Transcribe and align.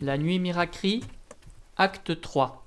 La 0.00 0.16
nuit 0.16 0.38
miracrie, 0.38 1.02
acte 1.76 2.20
3. 2.20 2.64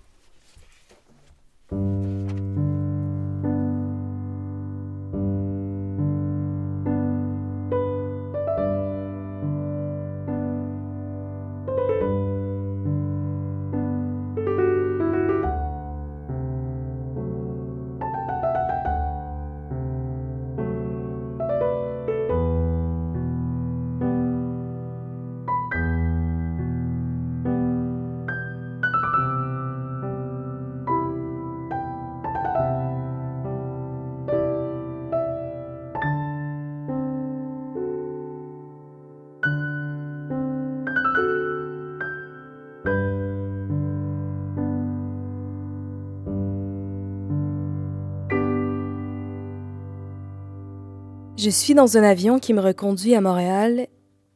Je 51.43 51.49
suis 51.49 51.73
dans 51.73 51.97
un 51.97 52.03
avion 52.03 52.37
qui 52.37 52.53
me 52.53 52.61
reconduit 52.61 53.15
à 53.15 53.19
Montréal. 53.19 53.87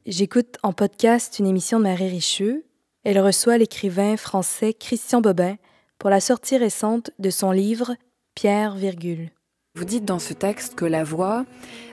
J'écoute 0.08 0.58
en 0.64 0.74
podcast 0.74 1.38
une 1.38 1.46
émission 1.46 1.78
de 1.78 1.84
Marie 1.84 2.10
Richeux. 2.10 2.66
Elle 3.04 3.20
reçoit 3.20 3.60
l'écrivain 3.60 4.18
français 4.18 4.74
Christian 4.74 5.22
Bobin 5.22 5.58
pour 6.00 6.10
la 6.10 6.20
sortie 6.20 6.58
récente 6.58 7.12
de 7.20 7.30
son 7.30 7.52
livre 7.52 7.94
Pierre, 8.34 8.74
virgule. 8.74 9.30
Vous 9.76 9.86
dites 9.86 10.04
dans 10.04 10.18
ce 10.18 10.34
texte 10.34 10.74
que 10.74 10.86
la 10.86 11.04
voix, 11.04 11.46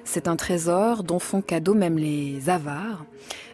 c'est 0.04 0.28
un 0.28 0.36
trésor 0.36 1.02
dont 1.02 1.18
font 1.18 1.42
cadeau 1.42 1.74
même 1.74 1.98
les 1.98 2.48
avares. 2.48 3.04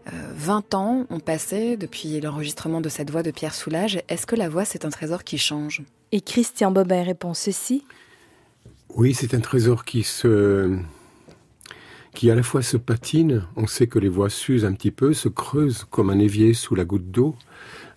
Euh, 0.06 0.33
20 0.37 0.75
ans 0.75 1.06
ont 1.11 1.19
passé 1.19 1.77
depuis 1.77 2.20
l'enregistrement 2.20 2.81
de 2.81 2.89
cette 2.89 3.11
voix 3.11 3.25
de 3.25 3.33
Pierre 3.33 3.56
Soulages. 3.56 4.00
Est-ce 4.09 4.28
que 4.28 4.37
la 4.37 4.48
voix, 4.48 4.65
c'est 4.65 4.84
un 4.84 4.91
trésor 4.91 5.25
qui 5.25 5.39
change? 5.39 5.83
Et 6.12 6.20
Christian 6.20 6.70
Bobin 6.70 7.03
répond 7.03 7.34
ceci. 7.34 7.83
Oui, 8.91 9.12
c'est 9.12 9.34
un 9.34 9.41
trésor 9.41 9.84
qui 9.84 10.05
se 10.05 10.78
qui 12.19 12.33
à 12.33 12.35
la 12.35 12.43
fois 12.43 12.63
se 12.63 12.77
patine, 12.77 13.45
on 13.55 13.69
sait 13.69 13.87
que 13.87 14.01
les 14.01 14.09
voix 14.09 14.29
s'usent 14.29 14.65
un 14.65 14.73
petit 14.73 14.91
peu, 14.91 15.13
se 15.15 15.29
creusent 15.29 15.87
comme 15.89 16.11
un 16.11 16.19
évier 16.19 16.53
sous 16.53 16.75
la 16.75 16.85
goutte 16.85 17.13
d'eau, 17.13 17.37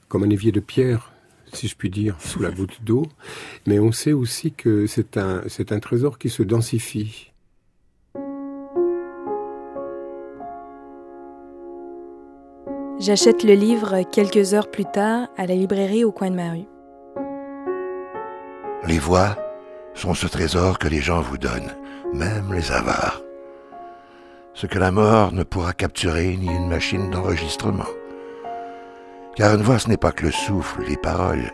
comme 0.10 0.22
un 0.22 0.30
évier 0.30 0.52
de 0.52 0.60
pierre, 0.60 1.12
si 1.54 1.68
je 1.68 1.76
puis 1.76 1.90
dire, 1.90 2.16
sous 2.20 2.40
la 2.40 2.52
goutte 2.52 2.84
d'eau, 2.84 3.08
mais 3.66 3.80
on 3.80 3.92
sait 3.92 4.14
aussi 4.14 4.52
que 4.52 4.86
c'est 4.86 5.18
un, 5.18 5.42
c'est 5.48 5.72
un 5.72 5.80
trésor 5.80 6.20
qui 6.20 6.30
se 6.30 6.44
densifie. 6.44 7.32
J'achète 13.00 13.44
le 13.44 13.56
livre 13.56 14.04
quelques 14.12 14.54
heures 14.54 14.70
plus 14.70 14.86
tard 14.86 15.30
à 15.36 15.48
la 15.48 15.56
librairie 15.56 16.04
au 16.04 16.12
coin 16.12 16.30
de 16.30 16.36
ma 16.36 16.52
rue. 16.52 16.68
Les 18.88 19.00
voix 19.00 19.36
sont 19.96 20.14
ce 20.14 20.28
trésor 20.28 20.78
que 20.78 20.88
les 20.88 21.02
gens 21.02 21.22
vous 21.22 21.40
donnent, 21.40 21.76
même 22.14 22.54
les 22.54 22.72
avares. 22.72 23.24
Ce 24.54 24.68
que 24.68 24.80
la 24.80 24.92
mort 24.92 25.34
ne 25.34 25.44
pourra 25.44 25.74
capturer 25.74 26.38
ni 26.38 26.48
une 26.48 26.68
machine 26.68 27.10
d'enregistrement. 27.10 27.90
Car 29.36 29.56
une 29.56 29.64
voix, 29.64 29.80
ce 29.80 29.88
n'est 29.88 29.98
pas 29.98 30.12
que 30.12 30.26
le 30.26 30.32
souffle, 30.32 30.84
les 30.88 30.98
paroles, 30.98 31.52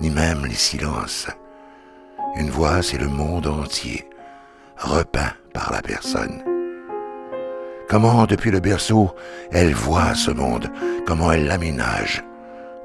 ni 0.00 0.10
même 0.10 0.46
les 0.46 0.54
silences. 0.54 1.28
Une 2.36 2.50
voix, 2.50 2.82
c'est 2.82 2.98
le 2.98 3.08
monde 3.08 3.46
entier, 3.46 4.08
repeint 4.78 5.32
par 5.52 5.72
la 5.72 5.82
personne. 5.82 6.42
Comment, 7.88 8.26
depuis 8.26 8.50
le 8.50 8.60
berceau, 8.60 9.10
elle 9.50 9.74
voit 9.74 10.14
ce 10.14 10.30
monde, 10.30 10.70
comment 11.06 11.32
elle 11.32 11.46
l'aménage 11.46 12.24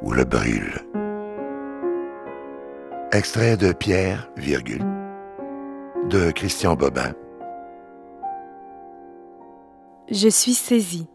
ou 0.01 0.11
le 0.11 0.25
brûle? 0.25 0.79
Extrait 3.11 3.57
de 3.57 3.73
Pierre, 3.73 4.29
virgule, 4.37 4.85
de 6.09 6.31
Christian 6.31 6.75
Bobin. 6.75 7.13
Je 10.13 10.27
suis 10.27 10.55
saisie. 10.55 11.07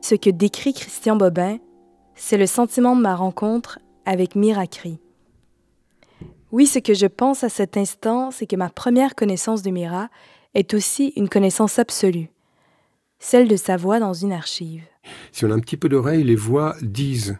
Ce 0.00 0.14
que 0.14 0.30
décrit 0.30 0.72
Christian 0.72 1.16
Bobin, 1.16 1.58
c'est 2.14 2.38
le 2.38 2.46
sentiment 2.46 2.96
de 2.96 3.02
ma 3.02 3.14
rencontre 3.14 3.78
avec 4.06 4.34
Miracri. 4.34 4.98
Oui, 6.50 6.66
ce 6.66 6.78
que 6.78 6.94
je 6.94 7.04
pense 7.04 7.44
à 7.44 7.50
cet 7.50 7.76
instant, 7.76 8.30
c'est 8.30 8.46
que 8.46 8.56
ma 8.56 8.70
première 8.70 9.14
connaissance 9.16 9.60
de 9.60 9.70
Mira 9.70 10.08
est 10.54 10.72
aussi 10.72 11.12
une 11.16 11.28
connaissance 11.28 11.78
absolue, 11.78 12.30
celle 13.18 13.48
de 13.48 13.56
sa 13.56 13.76
voix 13.76 14.00
dans 14.00 14.14
une 14.14 14.32
archive. 14.32 14.82
Si 15.30 15.44
on 15.44 15.50
a 15.50 15.54
un 15.54 15.60
petit 15.60 15.76
peu 15.76 15.90
d'oreille, 15.90 16.24
les 16.24 16.36
voix 16.36 16.74
disent 16.80 17.36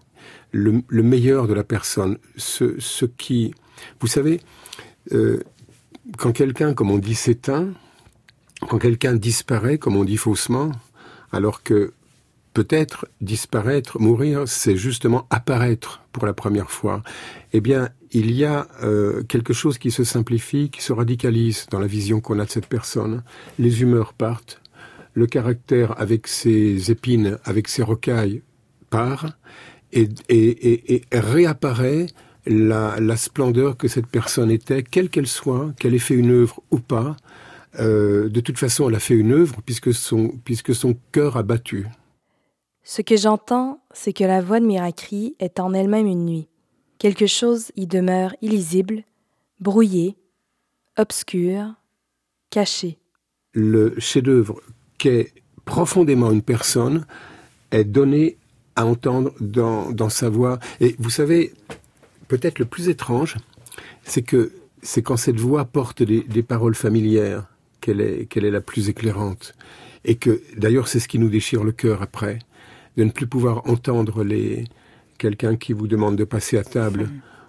le, 0.52 0.82
le 0.88 1.02
meilleur 1.02 1.48
de 1.48 1.54
la 1.54 1.64
personne, 1.64 2.18
ce, 2.36 2.78
ce 2.78 3.06
qui... 3.06 3.54
Vous 4.00 4.08
savez, 4.08 4.42
euh, 5.12 5.42
quand 6.18 6.32
quelqu'un, 6.32 6.74
comme 6.74 6.90
on 6.90 6.98
dit, 6.98 7.14
s'éteint, 7.14 7.72
quand 8.60 8.78
quelqu'un 8.78 9.14
disparaît, 9.14 9.78
comme 9.78 9.96
on 9.96 10.04
dit 10.04 10.16
faussement, 10.16 10.72
alors 11.32 11.62
que 11.62 11.92
peut-être 12.54 13.06
disparaître, 13.20 14.00
mourir, 14.00 14.44
c'est 14.46 14.76
justement 14.76 15.26
apparaître 15.28 16.02
pour 16.12 16.24
la 16.24 16.32
première 16.32 16.70
fois, 16.70 17.02
eh 17.52 17.60
bien, 17.60 17.90
il 18.12 18.30
y 18.30 18.46
a 18.46 18.66
euh, 18.82 19.22
quelque 19.24 19.52
chose 19.52 19.76
qui 19.76 19.90
se 19.90 20.04
simplifie, 20.04 20.70
qui 20.70 20.82
se 20.82 20.94
radicalise 20.94 21.66
dans 21.70 21.78
la 21.78 21.86
vision 21.86 22.22
qu'on 22.22 22.38
a 22.38 22.46
de 22.46 22.50
cette 22.50 22.66
personne. 22.66 23.22
Les 23.58 23.82
humeurs 23.82 24.14
partent, 24.14 24.62
le 25.12 25.26
caractère 25.26 26.00
avec 26.00 26.26
ses 26.26 26.90
épines, 26.90 27.38
avec 27.44 27.68
ses 27.68 27.82
rocailles 27.82 28.42
part, 28.88 29.36
et, 29.92 31.02
réapparaît 31.12 32.06
la, 32.46 32.96
la, 33.00 33.16
splendeur 33.16 33.76
que 33.76 33.88
cette 33.88 34.06
personne 34.06 34.50
était, 34.50 34.82
quelle 34.82 35.10
qu'elle 35.10 35.26
soit, 35.26 35.72
qu'elle 35.78 35.94
ait 35.94 35.98
fait 35.98 36.14
une 36.14 36.30
œuvre 36.30 36.62
ou 36.70 36.78
pas. 36.78 37.16
Euh, 37.78 38.28
de 38.28 38.40
toute 38.40 38.58
façon, 38.58 38.88
elle 38.88 38.94
a 38.94 39.00
fait 39.00 39.14
une 39.14 39.32
œuvre 39.32 39.56
puisque 39.64 39.92
son, 39.92 40.28
puisque 40.44 40.74
son 40.74 40.96
cœur 41.12 41.36
a 41.36 41.42
battu. 41.42 41.86
Ce 42.82 43.02
que 43.02 43.16
j'entends, 43.16 43.82
c'est 43.92 44.12
que 44.12 44.24
la 44.24 44.40
voix 44.40 44.60
de 44.60 44.66
Miracri 44.66 45.34
est 45.40 45.58
en 45.60 45.74
elle-même 45.74 46.06
une 46.06 46.24
nuit. 46.24 46.48
Quelque 46.98 47.26
chose 47.26 47.72
y 47.76 47.86
demeure 47.86 48.34
illisible, 48.40 49.02
brouillé, 49.60 50.16
obscur, 50.96 51.74
caché. 52.50 52.98
Le 53.52 53.94
chef-d'œuvre 53.98 54.60
qu'est 54.98 55.32
profondément 55.64 56.30
une 56.30 56.42
personne 56.42 57.06
est 57.72 57.84
donné 57.84 58.38
à 58.76 58.86
entendre 58.86 59.32
dans, 59.40 59.90
dans 59.90 60.08
sa 60.08 60.30
voix. 60.30 60.58
Et 60.80 60.94
vous 60.98 61.10
savez, 61.10 61.52
peut-être 62.28 62.58
le 62.58 62.66
plus 62.66 62.88
étrange, 62.88 63.36
c'est 64.04 64.22
que 64.22 64.52
c'est 64.82 65.02
quand 65.02 65.16
cette 65.16 65.40
voix 65.40 65.64
porte 65.64 66.02
des, 66.02 66.22
des 66.22 66.42
paroles 66.42 66.74
familières 66.74 67.48
qu'elle 67.94 68.44
est, 68.44 68.50
la 68.50 68.60
plus 68.60 68.88
éclairante. 68.88 69.54
Et 70.04 70.16
que, 70.16 70.40
d'ailleurs, 70.56 70.88
c'est 70.88 71.00
ce 71.00 71.08
qui 71.08 71.18
nous 71.18 71.28
déchire 71.28 71.64
le 71.64 71.72
cœur 71.72 72.02
après, 72.02 72.38
de 72.96 73.04
ne 73.04 73.10
plus 73.10 73.26
pouvoir 73.26 73.68
entendre 73.68 74.24
les, 74.24 74.64
quelqu'un 75.18 75.56
qui 75.56 75.72
vous 75.72 75.86
demande 75.86 76.16
de 76.16 76.24
passer 76.24 76.58
à 76.58 76.64
table 76.64 77.08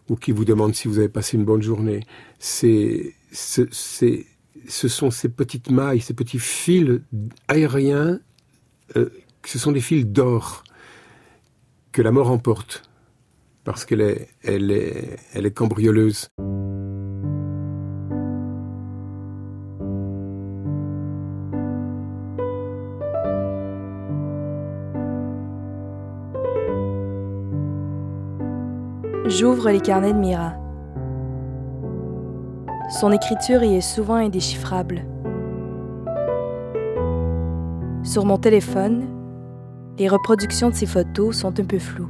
ou 0.10 0.16
qui 0.16 0.32
vous 0.32 0.46
demande 0.46 0.76
si 0.76 0.88
vous 0.88 1.00
avez 1.00 1.10
passé 1.10 1.38
une 1.38 1.46
bonne 1.46 1.62
journée. 1.62 2.02
C'est, 2.40 3.14
ce 3.32 3.68
sont 4.68 5.12
ces 5.12 5.30
petites 5.30 5.70
mailles, 5.70 6.02
ces 6.02 6.14
petits 6.14 6.40
fils 6.40 7.02
aériens, 7.48 8.20
euh, 8.96 9.10
ce 9.46 9.60
sont 9.60 9.72
des 9.72 9.82
fils 9.82 10.06
d'or 10.06 10.64
que 11.92 12.02
la 12.02 12.12
mort 12.12 12.32
emporte 12.32 12.84
parce 13.64 13.86
qu'elle 13.86 14.02
est, 14.02 14.30
elle 14.44 14.72
est, 14.72 15.18
elle 15.34 15.46
est 15.46 15.52
cambrioleuse. 15.52 16.30
J'ouvre 29.40 29.70
les 29.70 29.82
carnets 29.82 30.14
de 30.14 30.18
Mira. 30.18 30.54
Son 33.00 33.12
écriture 33.12 33.62
y 33.64 33.76
est 33.76 33.82
souvent 33.82 34.16
indéchiffrable. 34.16 35.06
Sur 38.02 38.26
mon 38.26 38.40
téléphone, 38.40 39.06
les 40.00 40.08
reproductions 40.08 40.72
de 40.72 40.74
ses 40.74 40.88
photos 40.88 41.38
sont 41.38 41.60
un 41.60 41.66
peu 41.66 41.78
floues. 41.78 42.10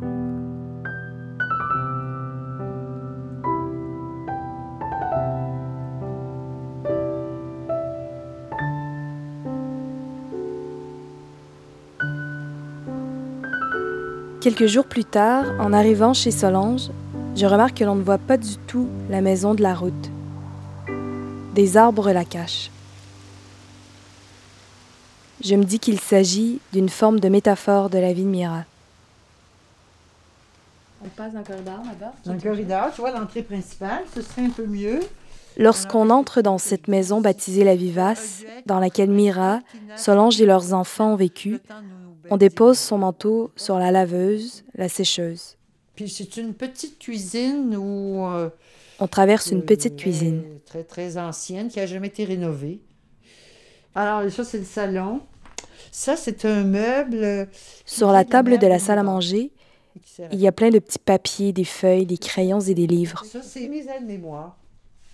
Quelques 14.40 14.68
jours 14.68 14.86
plus 14.86 15.04
tard, 15.04 15.44
en 15.60 15.74
arrivant 15.74 16.14
chez 16.14 16.32
Solange, 16.32 16.90
je 17.38 17.46
remarque 17.46 17.78
que 17.78 17.84
l'on 17.84 17.94
ne 17.94 18.02
voit 18.02 18.18
pas 18.18 18.38
du 18.38 18.58
tout 18.66 18.90
la 19.12 19.22
maison 19.22 19.54
de 19.54 19.62
la 19.62 19.76
route. 19.76 20.10
Des 21.54 21.78
arbres 21.78 22.12
la 22.12 22.26
cachent. 22.26 22.72
Je 25.44 25.54
me 25.54 25.64
dis 25.64 25.78
qu'il 25.78 26.00
s'agit 26.00 26.60
d'une 26.74 26.90
forme 26.90 27.20
de 27.20 27.30
métaphore 27.30 27.92
de 27.92 28.00
la 28.00 28.12
vie 28.12 28.24
de 28.24 28.30
Mira. 28.30 28.64
On 31.06 31.10
passe 31.10 31.34
dans 31.34 31.40
le 31.40 31.46
corridor 31.46 31.78
là-bas. 31.86 32.14
Dans 32.26 32.34
le 32.34 32.40
corridor, 32.40 32.92
tu 32.96 33.02
vois, 33.02 33.12
l'entrée 33.12 33.44
principale, 33.44 34.04
ce 34.16 34.24
serait 34.24 34.46
un 34.46 34.50
peu 34.50 34.66
mieux. 34.66 35.00
Lorsqu'on 35.58 36.10
entre 36.10 36.42
dans 36.42 36.58
cette 36.58 36.88
maison 36.88 37.22
baptisée 37.22 37.64
La 37.64 37.76
Vivace, 37.76 38.44
dans 38.66 38.80
laquelle 38.80 39.12
Mira, 39.12 39.60
Solange 39.96 40.42
et 40.42 40.48
leurs 40.48 40.74
enfants 40.74 41.14
ont 41.14 41.16
vécu, 41.16 41.60
on 42.32 42.38
dépose 42.38 42.80
son 42.80 42.98
manteau 42.98 43.52
sur 43.56 43.78
la 43.78 43.92
laveuse, 43.92 44.64
la 44.74 44.90
sécheuse. 44.90 45.57
Puis 45.98 46.10
c'est 46.10 46.38
une 46.38 46.54
petite 46.54 47.00
cuisine 47.00 47.76
où... 47.76 48.24
euh, 48.28 48.50
On 49.00 49.08
traverse 49.08 49.48
une 49.48 49.62
euh, 49.62 49.66
petite 49.66 49.96
cuisine. 49.98 50.44
Très, 50.64 50.84
très 50.84 51.18
ancienne, 51.18 51.70
qui 51.70 51.80
n'a 51.80 51.88
jamais 51.88 52.08
été 52.08 52.24
rénovée. 52.24 52.82
Alors, 53.96 54.32
ça, 54.32 54.44
c'est 54.44 54.60
le 54.60 54.64
salon. 54.64 55.22
Ça, 55.92 56.16
c'est 56.16 56.46
un 56.46 56.64
meuble... 56.64 57.16
euh, 57.16 57.46
Sur 57.88 58.12
la 58.12 58.24
table 58.26 58.60
de 58.60 58.68
la 58.68 58.78
salle 58.78 59.00
à 59.00 59.04
manger, 59.04 59.52
il 60.32 60.40
y 60.40 60.48
a 60.48 60.52
plein 60.52 60.70
de 60.70 60.78
petits 60.78 61.00
papiers, 61.00 61.52
des 61.52 61.64
feuilles, 61.64 62.06
des 62.06 62.20
crayons 62.20 62.60
et 62.60 62.76
des 62.76 62.86
livres. 62.86 63.24
Ça, 63.26 63.42
c'est 63.42 63.68
mes 63.68 63.88
aides-mémoires. 63.88 64.56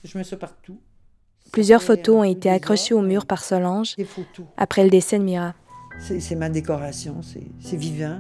Je 0.04 0.18
mets 0.18 0.26
ça 0.26 0.36
partout. 0.36 0.78
Plusieurs 1.54 1.82
photos 1.82 2.18
ont 2.18 2.24
été 2.26 2.50
accrochées 2.50 2.94
au 2.94 3.02
mur 3.02 3.26
par 3.26 3.42
Solange 3.42 3.96
après 4.58 4.84
le 4.84 4.90
décès 4.90 5.18
de 5.18 5.24
Mira. 5.24 5.54
C'est 6.02 6.36
ma 6.36 6.50
décoration, 6.50 7.22
c'est 7.62 7.78
vivant. 7.78 8.20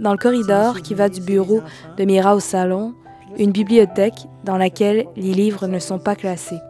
Dans 0.00 0.12
le 0.12 0.18
corridor 0.18 0.80
qui 0.80 0.94
va 0.94 1.08
du 1.08 1.20
bureau 1.20 1.60
de 1.96 2.04
Mira 2.04 2.36
au 2.36 2.40
salon, 2.40 2.94
une 3.36 3.50
bibliothèque 3.50 4.26
dans 4.44 4.56
laquelle 4.56 5.06
les 5.16 5.34
livres 5.34 5.66
ne 5.66 5.78
sont 5.78 5.98
pas 5.98 6.14
classés. 6.14 6.60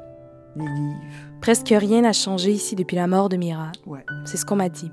Presque 1.40 1.68
rien 1.68 2.02
n'a 2.02 2.12
changé 2.12 2.50
ici 2.50 2.74
depuis 2.74 2.96
la 2.96 3.06
mort 3.06 3.28
de 3.28 3.36
Mira. 3.36 3.72
C'est 4.24 4.38
ce 4.38 4.46
qu'on 4.46 4.56
m'a 4.56 4.68
dit. 4.68 4.90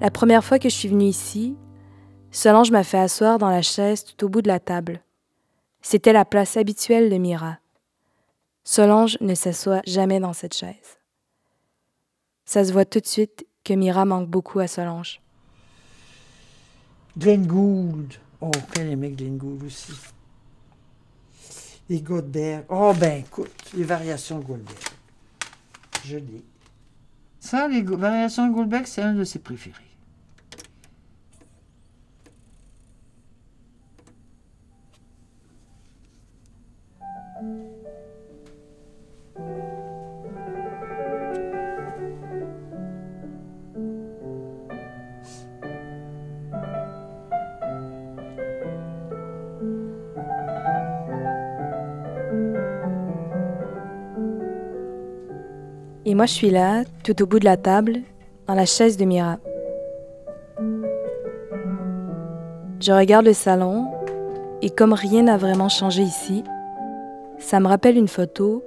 La 0.00 0.10
première 0.10 0.44
fois 0.44 0.58
que 0.58 0.68
je 0.68 0.74
suis 0.74 0.88
venue 0.88 1.04
ici, 1.04 1.56
Solange 2.30 2.70
m'a 2.70 2.84
fait 2.84 2.98
asseoir 2.98 3.38
dans 3.38 3.48
la 3.48 3.62
chaise 3.62 4.04
tout 4.04 4.26
au 4.26 4.28
bout 4.28 4.42
de 4.42 4.48
la 4.48 4.60
table. 4.60 5.00
C'était 5.82 6.12
la 6.12 6.24
place 6.24 6.56
habituelle 6.56 7.10
de 7.10 7.16
Mira. 7.16 7.58
Solange 8.70 9.16
ne 9.22 9.34
s'assoit 9.34 9.80
jamais 9.86 10.20
dans 10.20 10.34
cette 10.34 10.52
chaise. 10.52 10.98
Ça 12.44 12.66
se 12.66 12.70
voit 12.70 12.84
tout 12.84 13.00
de 13.00 13.06
suite 13.06 13.46
que 13.64 13.72
Mira 13.72 14.04
manque 14.04 14.28
beaucoup 14.28 14.58
à 14.58 14.68
Solange. 14.68 15.22
Glenn 17.16 17.46
Gould. 17.46 18.12
Oh, 18.42 18.50
quel 18.74 18.90
aimait 18.90 19.12
Glenn 19.12 19.38
Gould 19.38 19.64
aussi. 19.64 19.94
Les 21.88 22.02
Goldberg. 22.02 22.66
Oh, 22.68 22.92
ben 22.94 23.20
écoute, 23.20 23.50
les 23.72 23.84
variations 23.84 24.38
Goldberg. 24.38 24.76
Je 26.04 26.18
l'ai. 26.18 26.44
Ça, 27.40 27.68
les 27.68 27.80
variations 27.80 28.50
Goldberg, 28.50 28.84
c'est 28.84 29.00
un 29.00 29.14
de 29.14 29.24
ses 29.24 29.38
préférés. 29.38 29.80
Et 56.08 56.14
moi, 56.14 56.24
je 56.24 56.32
suis 56.32 56.48
là, 56.48 56.84
tout 57.04 57.20
au 57.22 57.26
bout 57.26 57.38
de 57.38 57.44
la 57.44 57.58
table, 57.58 57.98
dans 58.46 58.54
la 58.54 58.64
chaise 58.64 58.96
de 58.96 59.04
Mira. 59.04 59.36
Je 62.80 62.92
regarde 62.92 63.26
le 63.26 63.34
salon, 63.34 63.92
et 64.62 64.70
comme 64.70 64.94
rien 64.94 65.24
n'a 65.24 65.36
vraiment 65.36 65.68
changé 65.68 66.00
ici, 66.00 66.44
ça 67.38 67.60
me 67.60 67.68
rappelle 67.68 67.98
une 67.98 68.08
photo. 68.08 68.64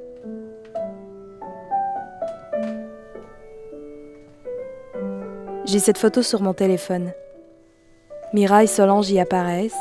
J'ai 5.65 5.79
cette 5.79 5.97
photo 5.97 6.21
sur 6.21 6.43
mon 6.43 6.53
téléphone. 6.53 7.11
Mira 8.35 8.63
et 8.63 8.67
Solange 8.67 9.09
y 9.09 9.19
apparaissent. 9.19 9.73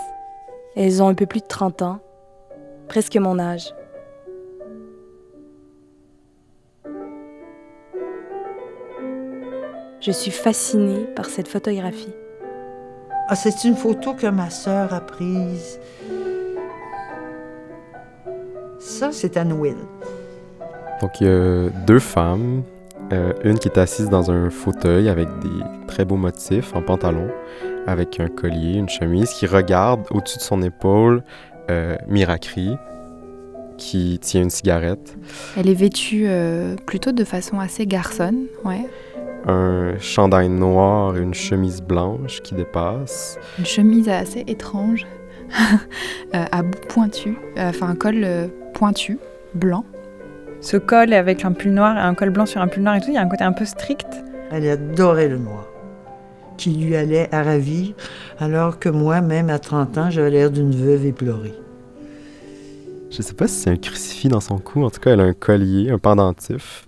Elles 0.76 1.02
ont 1.02 1.08
un 1.08 1.14
peu 1.14 1.26
plus 1.26 1.40
de 1.40 1.46
30 1.46 1.82
ans, 1.82 1.98
presque 2.88 3.18
mon 3.18 3.38
âge. 3.38 3.74
Je 10.00 10.12
suis 10.12 10.30
fascinée 10.30 11.04
par 11.14 11.26
cette 11.26 11.46
photographie. 11.46 12.14
Ah, 13.28 13.36
c'est 13.36 13.64
une 13.64 13.76
photo 13.76 14.14
que 14.14 14.26
ma 14.26 14.48
sœur 14.48 14.94
a 14.94 15.00
prise. 15.00 15.78
Ça, 18.78 19.10
c'est 19.12 19.36
à 19.36 19.44
Noël. 19.44 19.76
Donc, 21.02 21.20
il 21.20 21.26
y 21.26 21.30
a 21.30 21.68
deux 21.86 21.98
femmes. 21.98 22.62
euh, 23.12 23.32
une 23.44 23.58
qui 23.58 23.68
est 23.68 23.76
assise 23.76 24.08
dans 24.08 24.30
un 24.30 24.50
fauteuil 24.50 25.08
avec 25.08 25.28
des 25.40 25.64
très 25.88 26.04
beaux 26.04 26.16
motifs 26.16 26.74
en 26.74 26.80
pantalon, 26.80 27.28
avec 27.86 28.20
un 28.20 28.28
collier, 28.28 28.78
une 28.78 28.88
chemise, 28.88 29.30
qui 29.30 29.46
regarde 29.46 30.06
au-dessus 30.12 30.38
de 30.38 30.42
son 30.42 30.62
épaule 30.62 31.24
euh, 31.70 31.96
Miracri, 32.06 32.76
qui 33.76 34.18
tient 34.20 34.42
une 34.42 34.50
cigarette, 34.50 35.16
Elle 35.56 35.68
est 35.68 35.74
vêtue 35.74 36.24
euh, 36.26 36.76
plutôt 36.86 37.12
de 37.12 37.24
façon 37.24 37.58
assez 37.58 37.84
garçonne, 37.86 38.44
ouais. 38.64 38.86
Un 39.46 39.98
chandail 39.98 40.48
noir 40.48 41.16
et 41.16 41.20
une 41.20 41.34
chemise 41.34 41.82
blanche 41.82 42.40
qui 42.42 42.54
dépasse. 42.54 43.38
Une 43.58 43.66
chemise 43.66 44.08
assez 44.08 44.44
étrange, 44.46 45.06
euh, 46.34 46.44
à 46.50 46.62
bout 46.62 46.80
pointu, 46.88 47.36
euh, 47.58 47.70
enfin 47.70 47.88
un 47.88 47.94
col 47.94 48.22
euh, 48.24 48.48
pointu, 48.74 49.18
blanc. 49.54 49.84
Ce 50.60 50.76
col 50.76 51.12
avec 51.12 51.44
un 51.44 51.52
pull 51.52 51.72
noir 51.72 51.96
et 51.96 52.00
un 52.00 52.14
col 52.14 52.30
blanc 52.30 52.46
sur 52.46 52.60
un 52.60 52.68
pull 52.68 52.82
noir 52.82 52.96
et 52.96 53.00
tout, 53.00 53.08
il 53.08 53.14
y 53.14 53.18
a 53.18 53.22
un 53.22 53.28
côté 53.28 53.44
un 53.44 53.52
peu 53.52 53.64
strict. 53.64 54.06
Elle 54.52 54.68
adorait 54.68 55.28
le 55.28 55.38
noir, 55.38 55.66
qui 56.56 56.72
lui 56.72 56.96
allait 56.96 57.32
à 57.32 57.42
ravir, 57.42 57.94
alors 58.38 58.78
que 58.78 58.88
moi, 58.88 59.20
même 59.20 59.48
à 59.48 59.58
30 59.58 59.98
ans, 59.98 60.10
j'avais 60.10 60.30
l'air 60.30 60.50
d'une 60.50 60.72
veuve 60.72 61.06
éplorée. 61.06 61.54
Je 63.10 63.22
sais 63.22 63.34
pas 63.34 63.48
si 63.48 63.54
c'est 63.54 63.70
un 63.70 63.76
crucifix 63.76 64.28
dans 64.28 64.40
son 64.40 64.58
cou, 64.58 64.84
en 64.84 64.90
tout 64.90 65.00
cas, 65.00 65.12
elle 65.12 65.20
a 65.20 65.24
un 65.24 65.32
collier, 65.32 65.90
un 65.90 65.98
pendentif. 65.98 66.86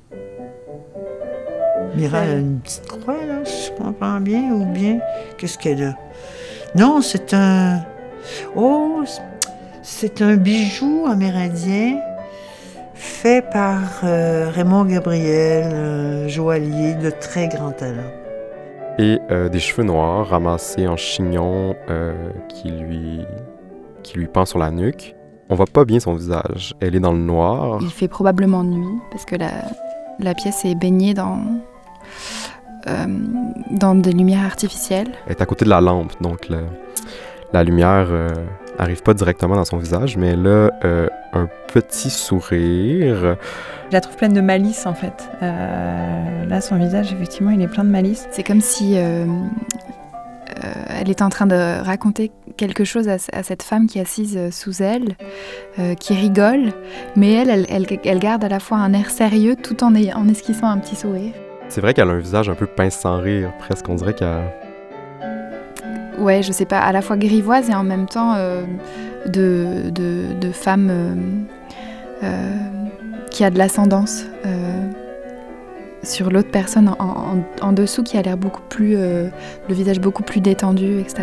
Mira 1.95 2.21
a 2.21 2.35
une 2.35 2.59
petite 2.61 2.87
croix, 2.87 3.25
là, 3.27 3.45
si 3.45 3.67
je 3.67 3.83
comprends 3.83 4.21
bien, 4.21 4.53
ou 4.53 4.65
bien, 4.67 4.99
qu'est-ce 5.37 5.59
qu'elle 5.59 5.83
a? 5.85 5.95
Non, 6.75 7.01
c'est 7.03 7.35
un... 7.35 7.81
Oh, 8.57 9.03
c'est 9.83 10.23
un 10.23 10.37
bijou 10.37 11.07
amérindien 11.07 11.99
fait 12.95 13.45
par 13.51 13.81
euh, 14.05 14.49
Raymond 14.51 14.85
Gabriel, 14.85 15.65
un 15.75 16.29
joaillier 16.29 16.95
de 16.95 17.11
très 17.11 17.49
grand 17.49 17.73
talent. 17.73 18.11
Et 18.99 19.19
euh, 19.31 19.49
des 19.49 19.59
cheveux 19.59 19.85
noirs 19.85 20.29
ramassés 20.29 20.87
en 20.87 20.97
chignon 20.97 21.75
euh, 21.91 22.31
qui, 22.49 22.71
lui, 22.71 23.21
qui 24.03 24.19
lui 24.19 24.29
pend 24.29 24.45
sur 24.45 24.59
la 24.59 24.71
nuque. 24.71 25.17
On 25.51 25.55
voit 25.55 25.67
pas 25.67 25.85
bien 25.85 25.99
son 25.99 26.15
visage. 26.15 26.75
Elle 26.81 26.95
est 26.95 27.01
dans 27.01 27.13
le 27.13 27.19
noir. 27.19 27.79
Il 27.83 27.91
fait 27.91 28.09
probablement 28.09 28.63
nuit 28.63 28.99
parce 29.11 29.25
que 29.25 29.37
la, 29.37 29.51
la 30.21 30.35
pièce 30.35 30.65
est 30.65 30.75
baignée 30.75 31.15
dans, 31.15 31.37
euh, 31.37 31.63
dans 33.71 33.95
des 33.95 34.13
lumières 34.13 34.45
artificielles. 34.45 35.09
Elle 35.27 35.33
est 35.33 35.41
à 35.43 35.47
côté 35.47 35.65
de 35.65 35.71
la 35.71 35.81
lampe, 35.81 36.13
donc 36.21 36.49
le- 36.49 36.67
la 37.53 37.63
lumière 37.65 38.07
euh, 38.11 38.31
arrive 38.79 39.03
pas 39.03 39.15
directement 39.15 39.55
dans 39.55 39.65
son 39.65 39.77
visage, 39.79 40.17
mais 40.17 40.29
elle 40.29 40.47
a 40.47 40.71
euh, 40.85 41.09
un 41.33 41.49
petit 41.73 42.11
sourire. 42.11 43.37
Je 43.89 43.93
la 43.93 44.01
trouve 44.01 44.17
pleine 44.17 44.33
de 44.33 44.41
malice 44.41 44.87
en 44.87 44.95
fait. 44.95 45.29
Euh, 45.43 46.45
là, 46.47 46.61
son 46.61 46.77
visage, 46.77 47.13
effectivement, 47.13 47.51
il 47.51 47.61
est 47.63 47.69
plein 47.69 47.85
de 47.85 47.91
malice. 47.91 48.27
C'est 48.31 48.43
comme 48.43 48.61
si 48.63 48.97
euh, 48.97 49.27
euh, 49.27 50.73
elle 51.01 51.11
est 51.11 51.23
en 51.23 51.29
train 51.29 51.47
de 51.47 51.83
raconter 51.85 52.33
quelque 52.57 52.85
chose 52.85 53.09
à, 53.09 53.17
à 53.33 53.43
cette 53.43 53.63
femme 53.63 53.87
qui 53.87 53.99
est 53.99 54.03
assise 54.03 54.37
euh, 54.37 54.51
sous 54.51 54.83
elle, 54.83 55.17
euh, 55.79 55.95
qui 55.95 56.15
rigole, 56.15 56.73
mais 57.17 57.33
elle, 57.33 57.51
elle, 57.51 57.67
elle- 57.69 57.99
elle 58.05 58.19
garde 58.19 58.43
à 58.45 58.49
la 58.49 58.61
fois 58.61 58.79
un 58.79 58.93
air 58.93 59.11
sérieux 59.11 59.57
tout 59.57 59.85
en 59.85 59.95
esquissant 59.95 60.67
un 60.69 60.79
petit 60.79 60.97
sourire. 60.97 61.33
C'est 61.73 61.81
vrai 61.81 61.95
qu'elle 61.95 62.11
a 62.11 62.13
un 62.13 62.19
visage 62.19 62.51
un 62.51 62.55
peu 62.55 62.67
pince 62.67 62.95
sans 62.99 63.17
rire, 63.19 63.51
presque. 63.59 63.89
On 63.89 63.95
dirait 63.95 64.13
qu'elle. 64.13 64.43
Ouais, 66.19 66.43
je 66.43 66.53
sais 66.53 66.67
pas, 66.67 66.79
à 66.81 66.93
la 66.93 67.01
fois 67.01 67.17
grivoise 67.17 67.71
et 67.71 67.75
en 67.75 67.83
même 67.83 68.05
temps 68.05 68.35
euh, 68.37 68.63
de, 69.25 69.89
de, 69.89 70.35
de 70.39 70.53
femme 70.53 70.89
euh, 70.91 71.15
euh, 72.25 72.57
qui 73.31 73.43
a 73.43 73.49
de 73.49 73.57
l'ascendance 73.57 74.27
euh, 74.45 74.91
sur 76.03 76.31
l'autre 76.31 76.51
personne 76.51 76.91
en, 76.91 76.95
en- 76.99 77.67
en 77.67 77.73
dessous, 77.73 78.03
qui 78.03 78.19
a 78.19 78.23
l'air 78.23 78.37
beaucoup 78.37 78.61
plus. 78.69 78.95
euh, 78.97 79.29
le 79.67 79.75
visage 79.75 79.99
beaucoup 79.99 80.23
plus 80.23 80.41
détendu, 80.43 81.01
etc. 81.01 81.23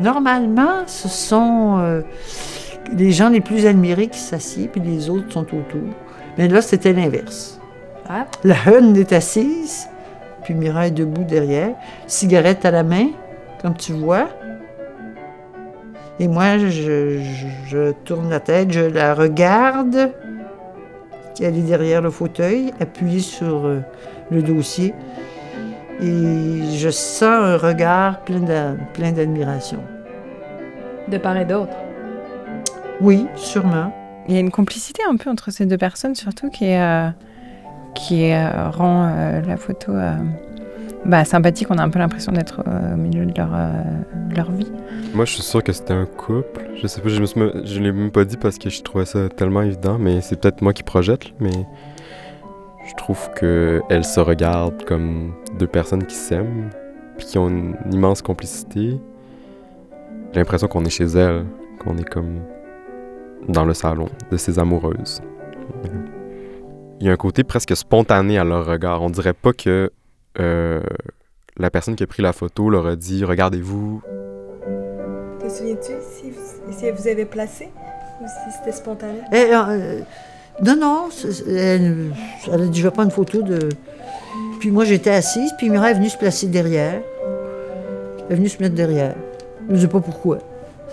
Normalement, 0.00 0.86
ce 0.86 1.08
sont 1.08 1.78
euh, 1.78 2.02
les 2.94 3.10
gens 3.10 3.30
les 3.30 3.40
plus 3.40 3.64
admirés 3.64 4.08
qui 4.08 4.18
s'assiedent, 4.18 4.68
puis 4.70 4.82
les 4.82 5.08
autres 5.08 5.32
sont 5.32 5.40
autour. 5.46 5.88
Mais 6.38 6.48
là, 6.48 6.62
c'était 6.62 6.92
l'inverse. 6.92 7.60
Ah. 8.08 8.26
La 8.44 8.54
Hun 8.66 8.94
est 8.94 9.12
assise, 9.12 9.88
puis 10.44 10.54
Mira 10.54 10.86
est 10.86 10.92
debout 10.92 11.24
derrière, 11.24 11.72
cigarette 12.06 12.64
à 12.64 12.70
la 12.70 12.82
main, 12.82 13.08
comme 13.60 13.74
tu 13.74 13.92
vois. 13.92 14.28
Et 16.20 16.26
moi, 16.28 16.58
je, 16.58 16.68
je- 16.68 17.18
je 17.66 17.92
tourne 18.04 18.30
la 18.30 18.40
tête, 18.40 18.72
je 18.72 18.80
la 18.80 19.14
regarde. 19.14 20.12
Elle 21.40 21.56
est 21.58 21.62
derrière 21.62 22.02
le 22.02 22.10
fauteuil, 22.10 22.72
appuyée 22.80 23.20
sur 23.20 23.66
euh, 23.66 23.80
le 24.30 24.42
dossier. 24.42 24.94
Et 26.00 26.76
je 26.76 26.88
sens 26.90 27.22
un 27.22 27.56
regard 27.56 28.20
plein 28.20 29.12
d'admiration. 29.12 29.78
De 31.08 31.18
part 31.18 31.36
et 31.36 31.44
d'autre? 31.44 31.76
Oui, 33.00 33.26
sûrement. 33.36 33.92
Il 34.28 34.34
y 34.34 34.36
a 34.36 34.40
une 34.40 34.50
complicité 34.50 35.02
un 35.08 35.16
peu 35.16 35.30
entre 35.30 35.50
ces 35.50 35.64
deux 35.64 35.78
personnes, 35.78 36.14
surtout 36.14 36.50
qui, 36.50 36.74
euh, 36.74 37.08
euh, 38.12 38.70
rend 38.70 39.08
euh, 39.08 39.40
la 39.40 39.56
photo 39.56 39.92
bah, 41.06 41.24
sympathique. 41.24 41.68
On 41.70 41.78
a 41.78 41.82
un 41.82 41.88
peu 41.88 41.98
l'impression 41.98 42.32
d'être 42.32 42.62
au 42.66 42.96
milieu 42.96 43.24
de 43.24 43.32
leur, 44.36 44.52
vie. 44.52 44.70
Moi, 45.14 45.24
je 45.24 45.32
suis 45.32 45.42
sûr 45.42 45.64
que 45.64 45.72
c'était 45.72 45.94
un 45.94 46.04
couple. 46.04 46.68
Je 46.80 46.86
sais 46.86 47.00
pas, 47.00 47.08
je 47.08 47.16
je 47.16 47.80
l'ai 47.80 47.90
même 47.90 48.10
pas 48.10 48.26
dit 48.26 48.36
parce 48.36 48.58
que 48.58 48.68
je 48.68 48.82
trouvais 48.82 49.06
ça 49.06 49.30
tellement 49.30 49.62
évident, 49.62 49.96
mais 49.98 50.20
c'est 50.20 50.38
peut-être 50.38 50.60
moi 50.60 50.74
qui 50.74 50.82
projette, 50.82 51.32
mais 51.40 51.66
je 52.86 52.94
trouve 52.96 53.30
que 53.34 53.80
elles 53.88 54.04
se 54.04 54.20
regardent 54.20 54.84
comme 54.84 55.32
deux 55.58 55.66
personnes 55.66 56.04
qui 56.04 56.14
s'aiment, 56.14 56.68
puis 57.16 57.26
qui 57.26 57.38
ont 57.38 57.48
une 57.48 57.76
immense 57.90 58.20
complicité. 58.20 59.00
J'ai 60.32 60.40
l'impression 60.40 60.68
qu'on 60.68 60.84
est 60.84 60.90
chez 60.90 61.06
elles, 61.06 61.46
qu'on 61.78 61.96
est 61.96 62.08
comme 62.08 62.40
dans 63.46 63.64
le 63.64 63.74
salon 63.74 64.08
de 64.30 64.36
ces 64.36 64.58
amoureuses. 64.58 65.20
Il 67.00 67.06
y 67.06 67.10
a 67.10 67.12
un 67.12 67.16
côté 67.16 67.44
presque 67.44 67.76
spontané 67.76 68.38
à 68.38 68.44
leur 68.44 68.66
regard. 68.66 69.02
On 69.02 69.10
dirait 69.10 69.34
pas 69.34 69.52
que 69.52 69.90
euh, 70.40 70.82
la 71.56 71.70
personne 71.70 71.94
qui 71.94 72.02
a 72.02 72.06
pris 72.06 72.22
la 72.22 72.32
photo 72.32 72.70
leur 72.70 72.86
a 72.86 72.96
dit 72.96 73.24
Regardez-vous, 73.24 74.02
Te 75.40 75.48
souviens-tu 75.48 75.92
si 76.00 76.30
vous, 76.30 76.72
si 76.72 76.90
vous 76.90 77.08
avez 77.08 77.24
placé 77.24 77.68
ou 78.20 78.26
si 78.26 78.56
c'était 78.58 78.72
spontané? 78.72 79.20
Eh, 79.32 79.54
euh, 79.54 80.00
non, 80.64 80.76
non, 80.76 81.08
elle, 81.46 82.12
elle 82.52 82.62
a 82.62 82.66
dit, 82.66 82.80
je 82.80 82.84
veux 82.84 82.90
pas 82.90 83.04
une 83.04 83.12
photo 83.12 83.42
de... 83.42 83.68
Puis 84.58 84.72
moi, 84.72 84.84
j'étais 84.84 85.10
assise, 85.10 85.52
puis 85.56 85.70
Mira 85.70 85.92
est 85.92 85.94
venue 85.94 86.08
se 86.08 86.18
placer 86.18 86.48
derrière. 86.48 87.00
Elle 88.26 88.32
est 88.32 88.36
venue 88.36 88.48
se 88.48 88.60
mettre 88.60 88.74
derrière. 88.74 89.14
Je 89.68 89.74
ne 89.74 89.78
sais 89.78 89.88
pas 89.88 90.00
pourquoi. 90.00 90.38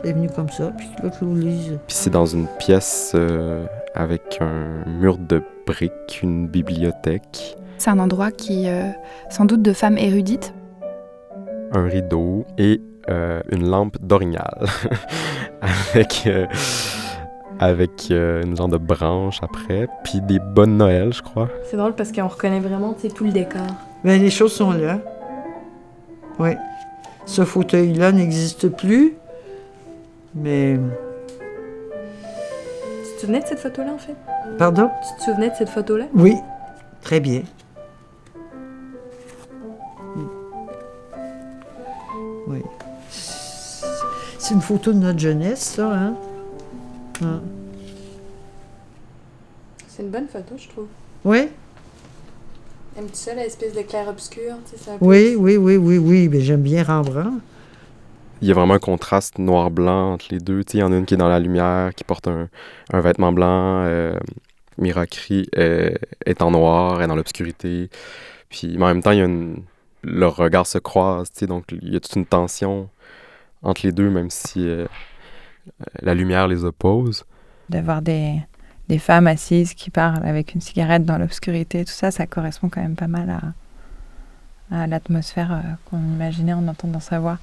Elle 0.05 0.11
est 0.11 0.13
venue 0.13 0.29
comme 0.29 0.49
ça, 0.49 0.71
puis 0.77 0.87
là, 1.01 1.09
Claude-Lise... 1.09 1.79
Puis 1.87 1.95
c'est 1.95 2.11
dans 2.11 2.27
une 2.27 2.45
pièce 2.59 3.13
euh, 3.15 3.65
avec 3.95 4.37
un 4.39 4.87
mur 4.87 5.17
de 5.17 5.41
briques, 5.65 6.19
une 6.21 6.47
bibliothèque, 6.47 7.57
C'est 7.79 7.89
un 7.89 7.97
endroit 7.97 8.29
qui, 8.29 8.69
euh, 8.69 8.89
sans 9.31 9.45
doute, 9.45 9.63
de 9.63 9.73
femmes 9.73 9.97
érudites. 9.97 10.53
un 11.71 11.85
rideau 11.85 12.45
et 12.59 12.81
euh, 13.09 13.41
une 13.51 13.67
lampe 13.67 13.97
d'orignal 13.99 14.67
avec, 15.61 16.23
euh, 16.27 16.45
avec 17.59 18.11
euh, 18.11 18.43
une 18.43 18.55
genre 18.55 18.69
de 18.69 18.77
branche 18.77 19.39
après, 19.41 19.87
puis 20.03 20.21
des 20.21 20.37
bonnes 20.37 20.77
Noël, 20.77 21.13
je 21.13 21.23
crois. 21.23 21.49
C'est 21.63 21.77
drôle 21.77 21.93
parce 21.93 22.11
qu'on 22.11 22.27
reconnaît 22.27 22.59
vraiment 22.59 22.93
tout 22.93 23.23
le 23.23 23.31
décor. 23.31 23.65
Ben, 24.03 24.21
les 24.21 24.29
choses 24.29 24.53
sont 24.53 24.71
là. 24.71 24.99
Oui. 26.37 26.51
Ce 27.25 27.43
fauteuil-là 27.43 28.11
n'existe 28.11 28.69
plus, 28.69 29.15
mais... 30.35 30.77
Tu 33.03 33.15
te 33.15 33.21
souvenais 33.21 33.39
de 33.41 33.47
cette 33.47 33.59
photo-là, 33.59 33.93
en 33.93 33.97
fait? 33.97 34.15
Pardon? 34.57 34.89
Tu 35.01 35.17
te 35.19 35.23
souvenais 35.23 35.49
de 35.49 35.55
cette 35.55 35.69
photo-là? 35.69 36.05
Oui, 36.13 36.35
très 37.01 37.19
bien. 37.19 37.43
Oui. 42.47 42.61
C'est 44.37 44.53
une 44.53 44.61
photo 44.61 44.93
de 44.93 44.99
notre 44.99 45.19
jeunesse, 45.19 45.61
ça, 45.61 45.91
hein? 45.91 46.13
Hein? 47.23 47.41
C'est 49.87 50.03
une 50.03 50.09
bonne 50.09 50.27
photo, 50.27 50.55
je 50.57 50.67
trouve. 50.69 50.87
Oui, 51.23 51.49
Aimes-tu 52.97 53.15
ça, 53.17 53.33
l'espèce 53.33 53.73
de 53.73 53.81
clair-obscur? 53.81 54.55
oui, 55.01 55.35
oui, 55.37 55.57
oui, 55.57 55.75
oui, 55.75 55.97
oui, 55.97 56.29
mais 56.29 56.39
j'aime 56.39 56.61
bien 56.61 56.81
Rembrandt. 56.81 57.41
Il 58.45 58.49
y 58.49 58.51
a 58.51 58.53
vraiment 58.53 58.75
un 58.75 58.79
contraste 58.79 59.39
noir-blanc 59.39 60.13
entre 60.13 60.27
les 60.29 60.37
deux. 60.37 60.61
Il 60.71 60.79
y 60.79 60.83
en 60.83 60.93
a 60.93 60.97
une 60.97 61.07
qui 61.07 61.15
est 61.15 61.17
dans 61.17 61.27
la 61.27 61.39
lumière, 61.39 61.95
qui 61.95 62.03
porte 62.03 62.27
un, 62.27 62.47
un 62.93 63.01
vêtement 63.01 63.33
blanc. 63.33 63.81
Euh, 63.85 64.15
Mirakri 64.77 65.49
est, 65.53 66.41
en 66.43 66.51
noir, 66.51 67.01
est 67.01 67.07
dans 67.07 67.15
l'obscurité. 67.15 67.89
Puis, 68.49 68.77
mais 68.77 68.83
en 68.83 68.89
même 68.89 69.01
temps, 69.01 69.09
il 69.09 69.17
y 69.17 69.21
a 69.21 69.25
une, 69.25 69.63
leurs 70.03 70.35
regards 70.35 70.67
se 70.67 70.77
croisent. 70.77 71.31
Donc, 71.47 71.63
il 71.71 71.91
y 71.91 71.95
a 71.95 71.99
toute 71.99 72.15
une 72.15 72.27
tension 72.27 72.87
entre 73.63 73.81
les 73.83 73.91
deux, 73.91 74.11
même 74.11 74.29
si 74.29 74.69
euh, 74.69 74.85
la 76.03 76.13
lumière 76.13 76.47
les 76.47 76.65
oppose. 76.65 77.25
D'avoir 77.69 78.03
des, 78.03 78.35
des 78.89 78.99
femmes 78.99 79.25
assises 79.25 79.73
qui 79.73 79.89
parlent 79.89 80.23
avec 80.23 80.53
une 80.53 80.61
cigarette 80.61 81.03
dans 81.03 81.17
l'obscurité, 81.17 81.83
tout 81.83 81.93
ça, 81.93 82.11
ça 82.11 82.27
correspond 82.27 82.69
quand 82.69 82.81
même 82.83 82.95
pas 82.95 83.07
mal 83.07 83.27
à, 84.69 84.83
à 84.83 84.85
l'atmosphère 84.85 85.51
euh, 85.51 85.61
qu'on 85.89 85.97
imaginait 85.97 86.53
en 86.53 86.67
entendant 86.67 86.99
sa 86.99 87.19
voix. 87.19 87.39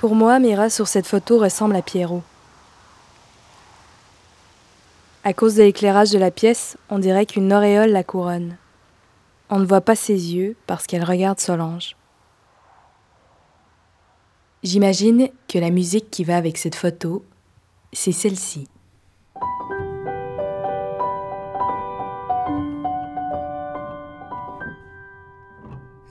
Pour 0.00 0.14
moi, 0.14 0.38
Mira 0.38 0.70
sur 0.70 0.88
cette 0.88 1.06
photo 1.06 1.38
ressemble 1.38 1.76
à 1.76 1.82
Pierrot. 1.82 2.22
À 5.24 5.34
cause 5.34 5.56
de 5.56 5.62
l'éclairage 5.62 6.10
de 6.10 6.18
la 6.18 6.30
pièce, 6.30 6.78
on 6.88 6.98
dirait 6.98 7.26
qu'une 7.26 7.52
auréole 7.52 7.90
la 7.90 8.02
couronne. 8.02 8.56
On 9.50 9.58
ne 9.58 9.66
voit 9.66 9.82
pas 9.82 9.94
ses 9.94 10.14
yeux 10.14 10.56
parce 10.66 10.86
qu'elle 10.86 11.04
regarde 11.04 11.38
Solange. 11.38 11.96
J'imagine 14.62 15.28
que 15.48 15.58
la 15.58 15.68
musique 15.68 16.10
qui 16.10 16.24
va 16.24 16.38
avec 16.38 16.56
cette 16.56 16.76
photo, 16.76 17.22
c'est 17.92 18.12
celle-ci. 18.12 18.68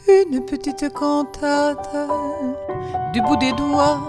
Une 0.08 0.46
petite 0.46 0.94
cantate 0.94 1.90
du 3.14 3.22
bout 3.22 3.38
des 3.38 3.52
doigts, 3.54 4.00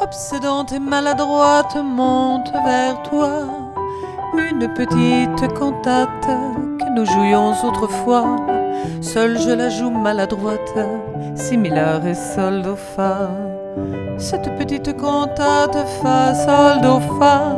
obsédante 0.00 0.72
et 0.72 0.78
maladroite, 0.78 1.76
monte 1.76 2.50
vers 2.52 3.02
toi. 3.02 3.30
Une 4.50 4.68
petite 4.74 5.54
cantate 5.58 6.26
que 6.26 6.90
nous 6.94 7.06
jouions 7.06 7.52
autrefois. 7.64 8.36
Seule 9.00 9.38
je 9.38 9.50
la 9.50 9.68
joue 9.68 9.90
maladroite, 9.90 10.78
similaire 11.34 12.06
et 12.06 12.14
sol 12.14 12.62
do 12.62 12.76
fa. 12.76 13.30
Cette 14.18 14.56
petite 14.58 14.96
cantate 14.96 15.86
fa 16.02 16.34
sol 16.34 16.80
do 16.82 17.00
fa 17.18 17.56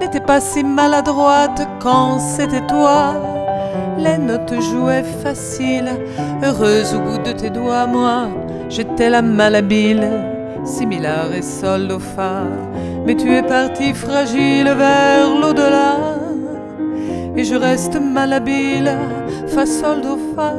n'était 0.00 0.20
pas 0.20 0.40
si 0.40 0.62
maladroite 0.62 1.66
quand 1.80 2.18
c'était 2.18 2.66
toi. 2.66 3.33
Les 3.98 4.18
notes 4.18 4.60
jouaient 4.60 5.04
faciles, 5.22 5.92
heureuse 6.42 6.94
au 6.94 7.00
bout 7.00 7.18
de 7.18 7.32
tes 7.32 7.50
doigts, 7.50 7.86
moi, 7.86 8.28
j'étais 8.68 9.08
la 9.10 9.22
malhabile, 9.22 10.08
similaire 10.64 11.32
et 11.36 11.42
sol 11.42 11.88
fa. 12.00 12.42
Mais 13.06 13.14
tu 13.14 13.32
es 13.32 13.42
parti 13.42 13.94
fragile 13.94 14.72
vers 14.76 15.38
l'au-delà, 15.40 15.96
et 17.36 17.44
je 17.44 17.54
reste 17.54 18.00
malhabile, 18.00 18.96
fa 19.46 19.66
sol 19.66 20.02
fa. 20.34 20.54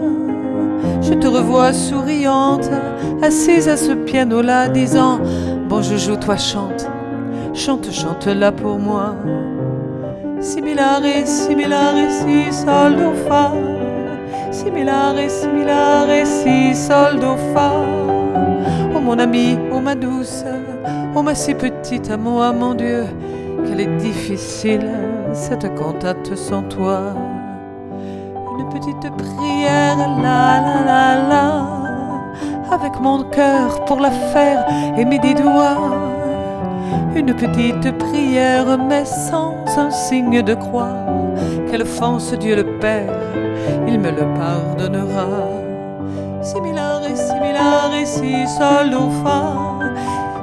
Je 1.02 1.14
te 1.14 1.28
revois 1.28 1.74
souriante, 1.74 2.70
assise 3.22 3.68
à 3.68 3.78
ce 3.78 3.92
piano-là, 3.92 4.70
disant 4.70 5.20
Bon, 5.68 5.82
je 5.82 5.98
joue, 5.98 6.16
toi 6.16 6.38
chante, 6.38 6.88
chante, 7.54 7.92
chante 7.92 8.28
là 8.28 8.52
pour 8.52 8.80
moi. 8.80 9.16
Similare, 10.46 11.26
similare, 11.26 12.08
si, 12.12 12.52
sol, 12.54 12.96
do, 12.96 13.14
fa. 13.28 13.52
Similare, 14.52 15.28
similare, 15.28 16.24
si, 16.24 16.76
sol, 16.76 17.18
do, 17.18 17.36
fa. 17.52 17.72
Oh 18.94 19.00
mon 19.00 19.20
ami, 19.20 19.58
oh 19.72 19.80
ma 19.80 19.96
douce, 19.96 20.46
oh 21.16 21.24
ma 21.24 21.34
si 21.34 21.56
petite 21.56 22.12
à 22.12 22.18
moi, 22.18 22.54
mon 22.54 22.76
Dieu, 22.76 23.06
qu'elle 23.66 23.82
est 23.82 23.98
difficile 23.98 24.88
cette 25.34 25.74
cantate 25.74 26.36
sans 26.36 26.62
toi. 26.62 27.16
Une 28.60 28.70
petite 28.70 29.10
prière, 29.18 29.98
la 29.98 30.62
la 30.62 30.76
la 30.86 31.28
la, 31.28 31.48
avec 32.72 33.00
mon 33.02 33.24
cœur 33.32 33.84
pour 33.86 34.00
la 34.00 34.12
faire 34.12 34.64
aimer 34.96 35.18
des 35.18 35.34
doigts. 35.34 35.90
Une 37.16 37.34
petite 37.34 37.98
prière, 37.98 38.78
mais 38.78 39.06
sans 39.06 39.55
un 39.78 39.92
signe 39.92 40.42
de 40.42 40.54
croix. 40.54 40.96
Quelle 41.70 41.82
offense 41.82 42.34
Dieu 42.34 42.56
le 42.56 42.66
Père, 42.80 43.14
il 43.88 44.00
me 44.00 44.12
le 44.12 44.26
pardonnera. 44.38 45.28
Similar 46.42 47.02
et 47.10 47.16
similar 47.16 47.94
et 48.00 48.06
si 48.06 48.48
sol 48.48 48.90
do 48.92 49.10
fa. 49.24 49.54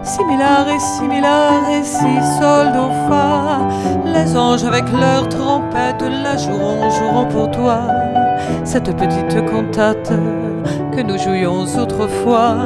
Similar 0.03 0.69
et 0.69 0.81
similar 0.81 1.71
et 1.71 1.85
si 1.85 2.15
sol 2.39 2.73
do 2.73 2.89
fa. 3.09 3.69
Les 4.05 4.37
anges 4.37 4.65
avec 4.65 4.85
leurs 4.93 5.29
trompettes 5.29 6.03
la 6.03 6.37
joueront, 6.37 6.91
joueront 6.91 7.27
pour 7.27 7.51
toi. 7.51 7.79
Cette 8.65 8.95
petite 8.97 9.47
cantate 9.47 10.13
que 10.95 11.03
nous 11.03 11.19
jouions 11.19 11.65
autrefois. 11.81 12.57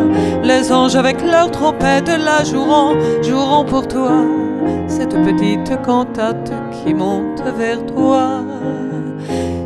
Les 0.42 0.73
anges 0.73 0.96
avec 0.96 1.23
leurs 1.23 1.50
trompettes 1.50 2.08
la 2.08 2.42
joueront, 2.44 2.96
joueront 3.23 3.64
pour 3.64 3.87
toi. 3.87 4.45
Cette 4.88 5.16
petite 5.23 5.82
cantate 5.82 6.52
qui 6.73 6.94
monte 6.94 7.42
vers 7.56 7.85
toi. 7.87 8.42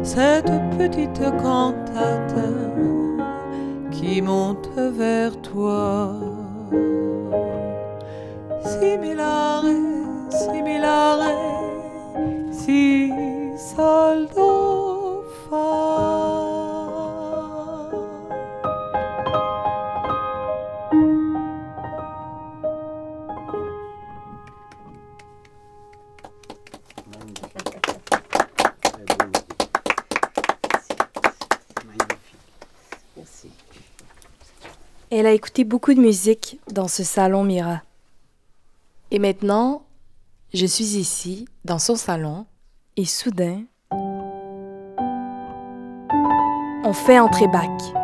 Cette 0.02 0.52
petite 0.78 1.22
cantate 1.42 2.34
qui 3.90 4.22
monte 4.22 4.68
vers 4.76 5.32
toi. 5.42 6.14
Similare, 8.64 9.74
similare, 10.30 11.34
si 12.50 13.12
sol 13.56 14.28
do 14.34 15.24
fa. 15.48 15.89
Elle 35.12 35.26
a 35.26 35.32
écouté 35.32 35.64
beaucoup 35.64 35.92
de 35.92 36.00
musique 36.00 36.60
dans 36.70 36.86
ce 36.86 37.02
salon 37.02 37.42
Mira. 37.42 37.82
Et 39.10 39.18
maintenant, 39.18 39.82
je 40.54 40.64
suis 40.66 40.96
ici, 40.98 41.48
dans 41.64 41.80
son 41.80 41.96
salon, 41.96 42.46
et 42.96 43.04
soudain, 43.04 43.64
on 46.84 46.92
fait 46.92 47.18
entrer 47.18 47.48
Bach. 47.48 47.99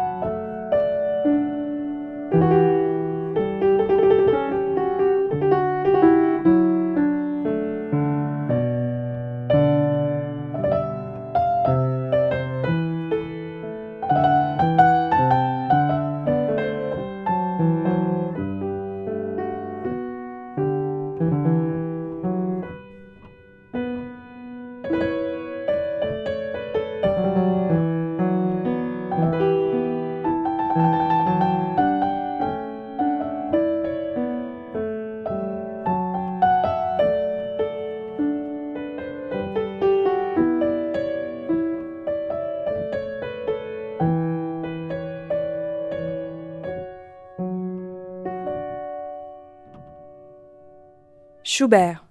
Schubert. 51.56 52.05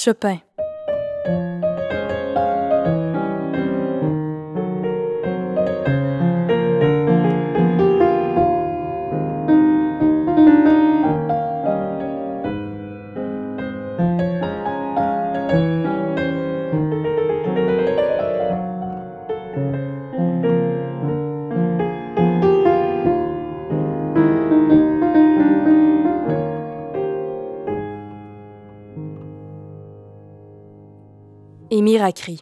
Chopin. 0.00 0.40
Émir 32.00 32.39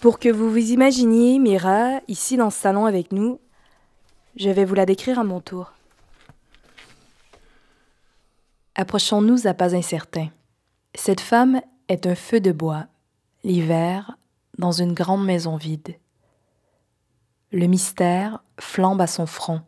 Pour 0.00 0.18
que 0.18 0.30
vous 0.30 0.50
vous 0.50 0.70
imaginiez 0.70 1.38
Mira 1.38 2.00
ici 2.08 2.38
dans 2.38 2.48
ce 2.48 2.58
salon 2.58 2.86
avec 2.86 3.12
nous, 3.12 3.38
je 4.34 4.48
vais 4.48 4.64
vous 4.64 4.74
la 4.74 4.86
décrire 4.86 5.18
à 5.18 5.24
mon 5.24 5.40
tour. 5.40 5.74
Approchons-nous 8.74 9.46
à 9.46 9.52
pas 9.52 9.74
incertains. 9.76 10.30
Cette 10.94 11.20
femme 11.20 11.60
est 11.88 12.06
un 12.06 12.14
feu 12.14 12.40
de 12.40 12.50
bois, 12.50 12.86
l'hiver, 13.44 14.16
dans 14.56 14.72
une 14.72 14.94
grande 14.94 15.26
maison 15.26 15.56
vide. 15.56 15.96
Le 17.52 17.66
mystère 17.66 18.42
flambe 18.58 19.02
à 19.02 19.06
son 19.06 19.26
front. 19.26 19.60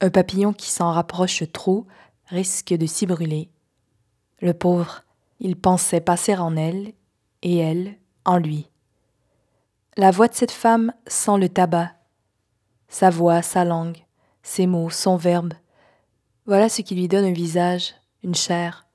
Un 0.00 0.08
papillon 0.08 0.54
qui 0.54 0.70
s'en 0.70 0.90
rapproche 0.90 1.42
trop 1.52 1.86
risque 2.28 2.72
de 2.72 2.86
s'y 2.86 3.04
brûler. 3.04 3.50
Le 4.40 4.54
pauvre, 4.54 5.02
il 5.38 5.54
pensait 5.54 6.00
passer 6.00 6.34
en 6.34 6.56
elle, 6.56 6.94
et 7.42 7.58
elle 7.58 7.99
en 8.24 8.38
lui. 8.38 8.70
La 9.96 10.10
voix 10.10 10.28
de 10.28 10.34
cette 10.34 10.50
femme 10.50 10.92
sent 11.06 11.38
le 11.38 11.48
tabac. 11.48 11.92
Sa 12.88 13.10
voix, 13.10 13.42
sa 13.42 13.64
langue, 13.64 13.98
ses 14.42 14.66
mots, 14.66 14.90
son 14.90 15.16
verbe. 15.16 15.54
Voilà 16.46 16.68
ce 16.68 16.82
qui 16.82 16.94
lui 16.94 17.08
donne 17.08 17.24
un 17.24 17.32
visage, 17.32 17.94
une 18.22 18.34
chair. 18.34 18.86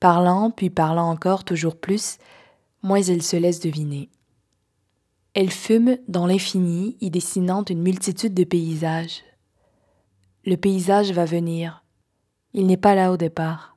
Parlant, 0.00 0.50
puis 0.50 0.70
parlant 0.70 1.08
encore 1.08 1.44
toujours 1.44 1.76
plus, 1.76 2.18
moins 2.82 3.02
elle 3.02 3.22
se 3.22 3.36
laisse 3.36 3.60
deviner. 3.60 4.10
Elle 5.34 5.50
fume 5.50 5.98
dans 6.08 6.26
l'infini, 6.26 6.96
y 7.00 7.10
dessinant 7.10 7.62
une 7.64 7.82
multitude 7.82 8.34
de 8.34 8.44
paysages. 8.44 9.22
Le 10.44 10.56
paysage 10.56 11.12
va 11.12 11.24
venir. 11.24 11.84
Il 12.54 12.66
n'est 12.66 12.76
pas 12.76 12.94
là 12.94 13.12
au 13.12 13.16
départ. 13.16 13.76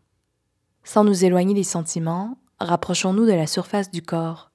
Sans 0.83 1.03
nous 1.03 1.25
éloigner 1.25 1.53
des 1.53 1.63
sentiments, 1.63 2.37
rapprochons-nous 2.59 3.25
de 3.25 3.33
la 3.33 3.47
surface 3.47 3.91
du 3.91 4.01
corps. 4.01 4.48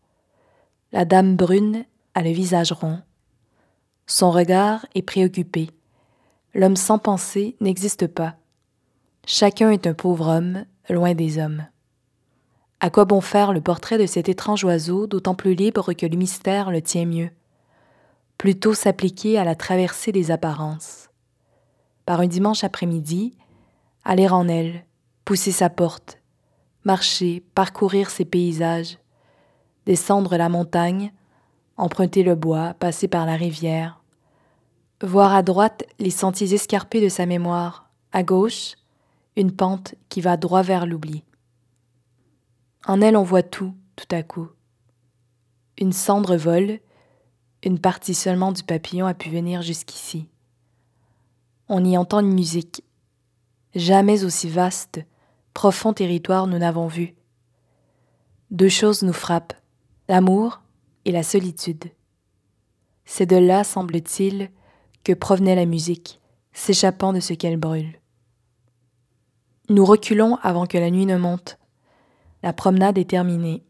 La 0.95 1.05
dame 1.05 1.35
brune 1.35 1.87
a 2.15 2.23
le 2.23 2.31
visage 2.31 2.71
rond. 2.71 3.01
Son 4.07 4.31
regard 4.31 4.87
est 4.95 5.03
préoccupé. 5.03 5.71
L'homme 6.55 6.77
sans 6.77 7.01
pensée 7.01 7.57
n'existe 7.61 8.07
pas. 8.07 8.37
Chacun 9.27 9.73
est 9.73 9.89
un 9.89 9.95
pauvre 9.95 10.29
homme, 10.29 10.65
loin 10.89 11.15
des 11.15 11.39
hommes. 11.39 11.67
À 12.79 12.91
quoi 12.91 13.07
bon 13.07 13.21
faire 13.21 13.53
le 13.53 13.61
portrait 13.61 13.99
de 13.99 14.07
cet 14.07 14.29
étrange 14.29 14.63
oiseau, 14.63 15.09
d'autant 15.09 15.35
plus 15.35 15.55
libre 15.55 15.95
que 15.95 16.07
le 16.07 16.17
mystère 16.17 16.71
le 16.71 16.81
tient 16.81 17.07
mieux? 17.07 17.31
Plutôt 18.39 18.73
s'appliquer 18.73 19.37
à 19.37 19.43
la 19.43 19.57
traversée 19.57 20.13
des 20.13 20.31
apparences. 20.31 21.11
Par 22.07 22.21
un 22.21 22.29
dimanche 22.29 22.63
après-midi, 22.63 23.37
aller 24.05 24.29
en 24.29 24.47
elle, 24.47 24.85
pousser 25.25 25.51
sa 25.51 25.71
porte, 25.71 26.21
marcher, 26.85 27.43
parcourir 27.57 28.11
ses 28.11 28.25
paysages, 28.25 28.99
descendre 29.87 30.37
la 30.37 30.49
montagne, 30.49 31.13
emprunter 31.77 32.23
le 32.23 32.35
bois, 32.35 32.75
passer 32.75 33.09
par 33.09 33.27
la 33.27 33.37
rivière, 33.37 34.03
voir 35.03 35.35
à 35.35 35.43
droite 35.43 35.85
les 35.99 36.11
sentiers 36.11 36.55
escarpés 36.55 37.01
de 37.01 37.09
sa 37.09 37.27
mémoire, 37.27 37.91
à 38.13 38.23
gauche, 38.23 38.75
une 39.37 39.53
pente 39.53 39.95
qui 40.09 40.21
va 40.21 40.37
droit 40.37 40.63
vers 40.63 40.87
l'oubli. 40.87 41.25
En 42.87 43.01
elle, 43.01 43.17
on 43.17 43.23
voit 43.23 43.43
tout, 43.43 43.75
tout 43.97 44.07
à 44.11 44.23
coup. 44.23 44.49
Une 45.79 45.93
cendre 45.93 46.37
vole, 46.37 46.79
une 47.63 47.79
partie 47.79 48.15
seulement 48.15 48.53
du 48.53 48.63
papillon 48.63 49.07
a 49.07 49.15
pu 49.15 49.31
venir 49.31 49.63
jusqu'ici. 49.63 50.29
On 51.69 51.85
y 51.85 51.97
entend 51.97 52.21
une 52.21 52.35
musique. 52.35 52.85
Jamais 53.75 54.23
aussi 54.25 54.49
vaste, 54.49 55.01
profond 55.55 55.93
territoire 55.93 56.47
nous 56.47 56.59
n'avons 56.59 56.87
vu. 56.87 57.15
Deux 58.51 58.69
choses 58.69 59.03
nous 59.03 59.15
frappent, 59.15 59.55
l'amour 60.09 60.63
et 61.05 61.13
la 61.13 61.23
solitude. 61.23 61.85
C'est 63.05 63.27
de 63.27 63.37
là, 63.37 63.65
semble-t-il, 63.65 64.51
que 65.03 65.13
provenait 65.13 65.55
la 65.55 65.67
musique, 65.67 66.21
s'échappant 66.53 67.13
de 67.13 67.21
ce 67.21 67.35
qu'elle 67.35 67.59
brûle. 67.59 68.01
Nous 69.69 69.85
reculons 69.85 70.37
avant 70.43 70.67
que 70.67 70.79
la 70.79 70.91
nuit 70.91 71.07
ne 71.07 71.17
monte. 71.17 71.59
La 72.43 72.53
promenade 72.53 72.99
est 72.99 73.11
terminée. 73.11 73.65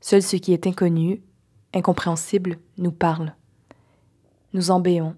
Seul 0.00 0.22
ce 0.22 0.36
qui 0.36 0.52
est 0.52 0.66
inconnu, 0.66 1.22
incompréhensible, 1.74 2.58
nous 2.78 2.92
parle. 2.92 3.34
Nous 4.52 4.70
embéons. 4.70 5.16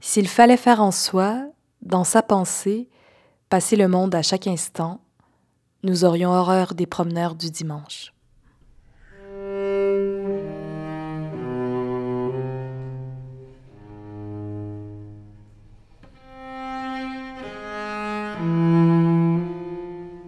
S'il 0.00 0.28
fallait 0.28 0.56
faire 0.56 0.80
en 0.80 0.92
soi, 0.92 1.48
dans 1.82 2.04
sa 2.04 2.22
pensée, 2.22 2.88
passer 3.48 3.76
le 3.76 3.88
monde 3.88 4.14
à 4.14 4.22
chaque 4.22 4.46
instant, 4.46 5.00
nous 5.82 6.04
aurions 6.04 6.30
horreur 6.30 6.74
des 6.74 6.86
promeneurs 6.86 7.34
du 7.34 7.50
dimanche. 7.50 8.12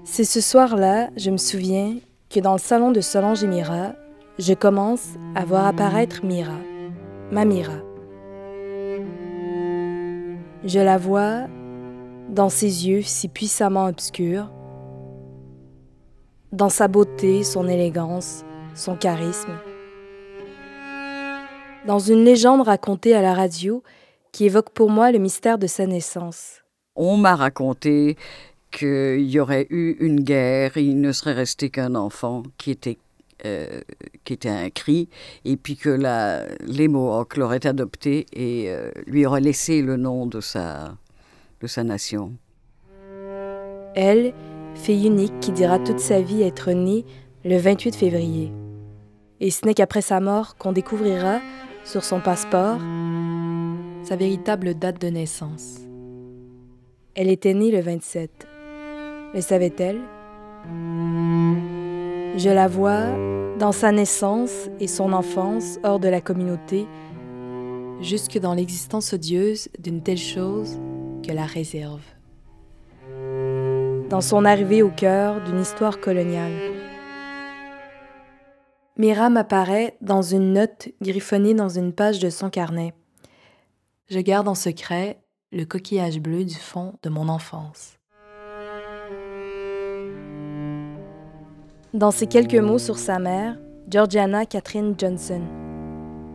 C'est 0.05 0.25
ce 0.25 0.41
soir-là, 0.41 1.09
je 1.17 1.31
me 1.31 1.37
souviens, 1.37 1.97
que 2.29 2.41
dans 2.41 2.53
le 2.53 2.59
salon 2.59 2.91
de 2.91 3.01
Solange 3.01 3.43
et 3.43 3.47
Mira, 3.47 3.93
je 4.39 4.55
commence 4.55 5.07
à 5.35 5.45
voir 5.45 5.67
apparaître 5.67 6.25
Mira, 6.25 6.59
ma 7.31 7.45
Mira. 7.45 7.79
Je 10.65 10.79
la 10.79 10.99
vois 10.99 11.47
dans 12.29 12.49
ses 12.49 12.89
yeux 12.89 13.03
si 13.03 13.29
puissamment 13.29 13.87
obscurs, 13.87 14.51
dans 16.53 16.69
sa 16.69 16.89
beauté, 16.89 17.43
son 17.43 17.69
élégance, 17.69 18.45
son 18.75 18.97
charisme, 18.97 19.53
dans 21.87 21.99
une 21.99 22.25
légende 22.25 22.63
racontée 22.63 23.15
à 23.15 23.23
la 23.23 23.35
radio 23.35 23.83
qui 24.33 24.45
évoque 24.45 24.71
pour 24.71 24.91
moi 24.91 25.13
le 25.13 25.19
mystère 25.19 25.59
de 25.59 25.67
sa 25.67 25.87
naissance. 25.87 26.61
On 26.97 27.17
m'a 27.17 27.37
raconté 27.37 28.17
qu'il 28.71 29.29
y 29.29 29.41
aurait 29.41 29.67
eu 29.71 29.97
une 30.01 30.21
guerre, 30.21 30.77
il 30.77 31.01
ne 31.01 31.13
serait 31.13 31.33
resté 31.33 31.71
qu'un 31.71 31.95
enfant 31.95 32.43
qui 32.57 32.71
était 32.71 32.99
euh, 33.47 33.81
qui 34.25 34.35
était 34.35 34.51
un 34.51 34.69
cri, 34.69 35.09
et 35.47 35.57
puis 35.57 35.77
que 35.77 35.89
la, 35.89 36.45
les 36.67 36.89
Mohawks 36.89 37.39
l'auraient 37.39 37.67
adopté 37.67 38.27
et 38.35 38.67
euh, 38.69 38.91
lui 39.07 39.25
auraient 39.25 39.41
laissé 39.41 39.81
le 39.81 39.97
nom 39.97 40.27
de 40.27 40.43
sa, 40.43 40.95
de 41.63 41.67
sa 41.67 41.83
nation. 41.83 42.35
Elle, 43.95 44.35
fille 44.75 45.07
unique 45.07 45.41
qui 45.41 45.53
dira 45.53 45.79
toute 45.79 46.01
sa 46.01 46.21
vie 46.21 46.43
être 46.43 46.71
née 46.73 47.07
le 47.47 47.57
28 47.57 47.97
février. 47.97 48.53
Et 49.41 49.51
ce 49.51 49.65
n'est 49.65 49.75
qu'après 49.75 50.03
sa 50.03 50.21
mort 50.21 50.57
qu'on 50.59 50.73
découvrira, 50.73 51.41
sur 51.85 52.05
son 52.05 52.21
passeport, 52.21 52.79
sa 54.03 54.17
véritable 54.17 54.75
date 54.75 55.01
de 55.01 55.09
naissance. 55.09 55.90
Elle 57.17 57.29
était 57.29 57.55
née 57.55 57.73
le 57.73 57.81
27. 57.81 58.47
Le 59.35 59.41
savait-elle? 59.41 60.01
Je 62.37 62.49
la 62.49 62.69
vois 62.69 63.07
dans 63.59 63.73
sa 63.73 63.91
naissance 63.91 64.69
et 64.79 64.87
son 64.87 65.13
enfance 65.13 65.81
hors 65.83 65.99
de 65.99 66.09
la 66.09 66.21
communauté, 66.21 66.87
jusque 68.01 68.39
dans 68.39 68.55
l'existence 68.55 69.13
odieuse 69.13 69.69
d'une 69.81 70.03
telle 70.03 70.19
chose 70.19 70.79
que 71.27 71.33
la 71.33 71.47
réserve. 71.47 72.03
Dans 74.09 74.21
son 74.21 74.45
arrivée 74.45 74.83
au 74.83 74.91
cœur 74.91 75.43
d'une 75.43 75.61
histoire 75.61 76.01
coloniale. 76.01 76.53
Myram 78.97 79.37
apparaît 79.37 79.97
dans 80.01 80.23
une 80.23 80.53
note 80.53 80.89
griffonnée 81.03 81.55
dans 81.55 81.69
une 81.69 81.93
page 81.93 82.21
de 82.21 82.31
son 82.31 82.51
carnet. 82.51 82.95
Je 84.09 84.21
garde 84.21 84.47
en 84.47 84.55
secret 84.55 85.19
le 85.53 85.65
coquillage 85.65 86.21
bleu 86.21 86.45
du 86.45 86.55
fond 86.55 86.95
de 87.03 87.09
mon 87.09 87.29
enfance. 87.29 87.99
Dans 91.93 92.13
ces 92.13 92.29
quelques 92.29 92.55
mots 92.55 92.79
sur 92.79 92.99
sa 92.99 93.19
mère, 93.19 93.57
Georgiana 93.89 94.47
Catherine 94.47 94.95
Johnson. 94.97 95.43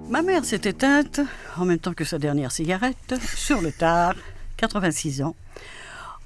Ma 0.10 0.22
mère 0.22 0.44
s'est 0.44 0.62
éteinte, 0.66 1.22
en 1.58 1.64
même 1.64 1.80
temps 1.80 1.94
que 1.94 2.04
sa 2.04 2.20
dernière 2.20 2.52
cigarette, 2.52 3.16
sur 3.36 3.62
le 3.62 3.72
tard, 3.72 4.16
86 4.58 5.22
ans, 5.22 5.36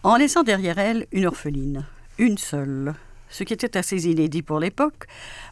en 0.01 0.15
laissant 0.15 0.43
derrière 0.43 0.79
elle 0.79 1.05
une 1.11 1.27
orpheline, 1.27 1.85
une 2.17 2.39
seule. 2.39 2.95
Ce 3.29 3.43
qui 3.43 3.53
était 3.53 3.77
assez 3.77 4.07
inédit 4.07 4.41
pour 4.41 4.59
l'époque, 4.59 5.05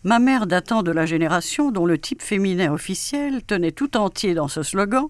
ma 0.03 0.17
mère 0.19 0.47
datant 0.47 0.81
de 0.81 0.91
la 0.91 1.05
génération 1.05 1.71
dont 1.71 1.85
le 1.85 1.99
type 1.99 2.23
féminin 2.23 2.73
officiel 2.73 3.43
tenait 3.43 3.71
tout 3.71 3.95
entier 3.97 4.33
dans 4.33 4.47
ce 4.47 4.63
slogan 4.63 5.07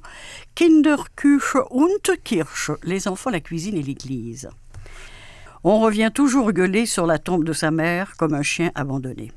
Kinderküche 0.56 1.58
und 1.72 2.18
Kirche, 2.24 2.72
les 2.84 3.08
enfants, 3.08 3.30
la 3.30 3.40
cuisine 3.40 3.78
et 3.78 3.84
l'église. 3.84 4.50
On 5.64 5.80
revient 5.80 6.12
toujours 6.14 6.52
gueuler 6.52 6.86
sur 6.86 7.06
la 7.06 7.20
tombe 7.20 7.46
de 7.46 7.54
sa 7.54 7.72
mère 7.72 8.16
comme 8.18 8.34
un 8.34 8.44
chien 8.44 8.72
abandonné. 8.76 9.32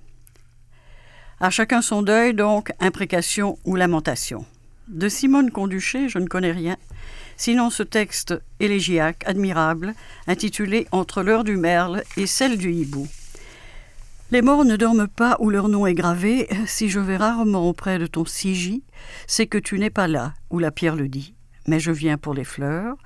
À 1.38 1.50
chacun 1.50 1.82
son 1.82 2.02
deuil, 2.02 2.34
donc, 2.34 2.72
imprécation 2.80 3.58
ou 3.64 3.76
lamentation. 3.76 4.44
De 4.88 5.08
Simone 5.08 5.52
Conduchet, 5.52 6.08
je 6.08 6.18
ne 6.18 6.26
connais 6.26 6.52
rien, 6.52 6.76
sinon 7.36 7.70
ce 7.70 7.84
texte 7.84 8.34
élégiaque, 8.58 9.22
admirable, 9.24 9.94
intitulé 10.26 10.86
Entre 10.90 11.22
l'heure 11.22 11.44
du 11.44 11.56
merle 11.56 12.02
et 12.16 12.26
celle 12.26 12.58
du 12.58 12.72
hibou. 12.72 13.06
Les 14.32 14.42
morts 14.42 14.64
ne 14.64 14.76
dorment 14.76 15.08
pas 15.08 15.36
où 15.40 15.50
leur 15.50 15.68
nom 15.68 15.86
est 15.86 15.94
gravé. 15.94 16.48
Si 16.66 16.88
je 16.88 17.00
vais 17.00 17.16
rarement 17.16 17.68
auprès 17.68 17.98
de 17.98 18.06
ton 18.06 18.24
Sigi, 18.24 18.84
c'est 19.26 19.48
que 19.48 19.58
tu 19.58 19.76
n'es 19.76 19.90
pas 19.90 20.06
là, 20.06 20.34
où 20.50 20.60
la 20.60 20.70
pierre 20.70 20.94
le 20.94 21.08
dit. 21.08 21.34
Mais 21.66 21.80
je 21.80 21.90
viens 21.90 22.16
pour 22.16 22.32
les 22.32 22.44
fleurs, 22.44 22.96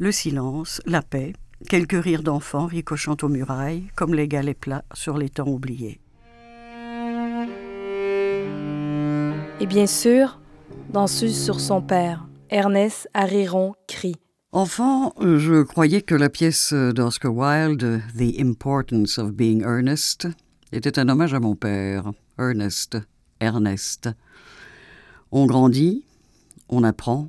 le 0.00 0.10
silence, 0.10 0.82
la 0.84 1.00
paix, 1.00 1.32
quelques 1.68 2.02
rires 2.02 2.24
d'enfants 2.24 2.66
ricochant 2.66 3.16
aux 3.22 3.28
murailles, 3.28 3.84
comme 3.94 4.14
les 4.14 4.26
galets 4.26 4.58
plats 4.58 4.84
sur 4.94 5.16
les 5.16 5.28
temps 5.28 5.46
oubliés. 5.46 6.00
Et 9.60 9.66
bien 9.66 9.86
sûr, 9.86 10.40
danseuse 10.92 11.40
sur 11.40 11.60
son 11.60 11.82
père. 11.82 12.26
Ernest 12.50 13.08
Ariron 13.14 13.74
crie. 13.86 14.16
Enfant, 14.50 15.14
je 15.20 15.62
croyais 15.62 16.02
que 16.02 16.14
la 16.14 16.28
pièce 16.28 16.72
d'Oscar 16.72 17.32
Wilde, 17.32 18.02
The 18.16 18.40
Importance 18.40 19.18
of 19.18 19.32
Being 19.32 19.62
Earnest, 19.62 20.28
était 20.74 20.98
un 20.98 21.08
hommage 21.08 21.34
à 21.34 21.40
mon 21.40 21.54
père, 21.54 22.10
Ernest, 22.38 22.98
Ernest. 23.40 24.08
On 25.30 25.46
grandit, 25.46 26.04
on 26.68 26.82
apprend, 26.82 27.28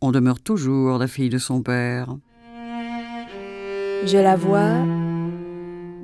on 0.00 0.12
demeure 0.12 0.40
toujours 0.40 0.98
la 0.98 1.06
fille 1.06 1.30
de 1.30 1.38
son 1.38 1.62
père. 1.62 2.16
Je 4.04 4.18
la 4.18 4.36
vois 4.36 4.84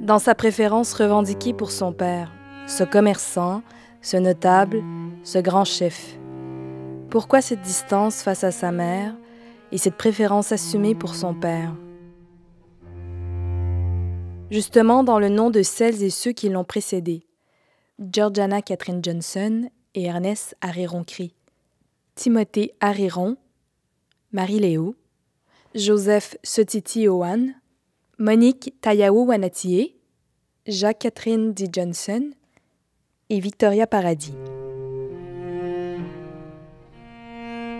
dans 0.00 0.18
sa 0.18 0.34
préférence 0.34 0.94
revendiquée 0.94 1.52
pour 1.52 1.70
son 1.70 1.92
père, 1.92 2.32
ce 2.66 2.84
commerçant, 2.84 3.62
ce 4.00 4.16
notable, 4.16 4.82
ce 5.24 5.38
grand 5.38 5.64
chef. 5.64 6.16
Pourquoi 7.10 7.42
cette 7.42 7.60
distance 7.60 8.22
face 8.22 8.44
à 8.44 8.50
sa 8.50 8.72
mère 8.72 9.14
et 9.70 9.78
cette 9.78 9.96
préférence 9.96 10.52
assumée 10.52 10.94
pour 10.94 11.14
son 11.14 11.34
père? 11.34 11.74
Justement 14.52 15.02
dans 15.02 15.18
le 15.18 15.30
nom 15.30 15.48
de 15.48 15.62
celles 15.62 16.02
et 16.02 16.10
ceux 16.10 16.32
qui 16.32 16.50
l'ont 16.50 16.62
précédé. 16.62 17.26
Georgiana 17.98 18.60
Catherine 18.60 19.02
Johnson 19.02 19.70
et 19.94 20.04
Ernest 20.04 20.54
Ariron-Cri. 20.60 21.34
Timothée 22.16 22.74
Ariron, 22.80 23.38
Marie-Léo, 24.32 24.94
Joseph 25.74 26.36
Sotiti 26.42 27.08
Owan, 27.08 27.54
Monique 28.18 28.74
Tayao 28.82 29.24
Wanatie, 29.24 29.94
Jacques-Catherine 30.66 31.54
D. 31.54 31.70
Johnson 31.72 32.32
et 33.30 33.40
Victoria 33.40 33.86
Paradis. 33.86 34.34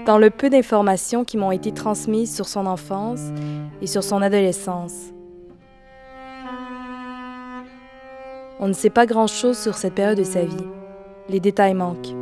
Dans 0.06 0.16
le 0.16 0.30
peu 0.30 0.48
d'informations 0.48 1.26
qui 1.26 1.36
m'ont 1.36 1.52
été 1.52 1.72
transmises 1.72 2.34
sur 2.34 2.48
son 2.48 2.64
enfance 2.64 3.20
et 3.82 3.86
sur 3.86 4.02
son 4.02 4.22
adolescence, 4.22 5.12
on 8.62 8.68
ne 8.68 8.74
sait 8.74 8.90
pas 8.90 9.06
grand-chose 9.06 9.58
sur 9.58 9.74
cette 9.74 9.94
période 9.94 10.16
de 10.16 10.22
sa 10.22 10.44
vie. 10.44 10.64
Les 11.28 11.40
détails 11.40 11.74
manquent. 11.74 12.14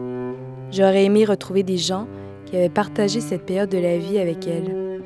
J'aurais 0.73 1.05
aimé 1.05 1.27
retrouver 1.27 1.63
des 1.63 1.77
gens 1.77 2.07
qui 2.47 2.57
avaient 2.57 2.71
partagé 2.71 3.21
cette 3.21 3.45
période 3.45 3.69
de 3.69 3.77
la 3.77 3.99
vie 3.99 4.19
avec 4.19 4.47
elle. 4.47 5.03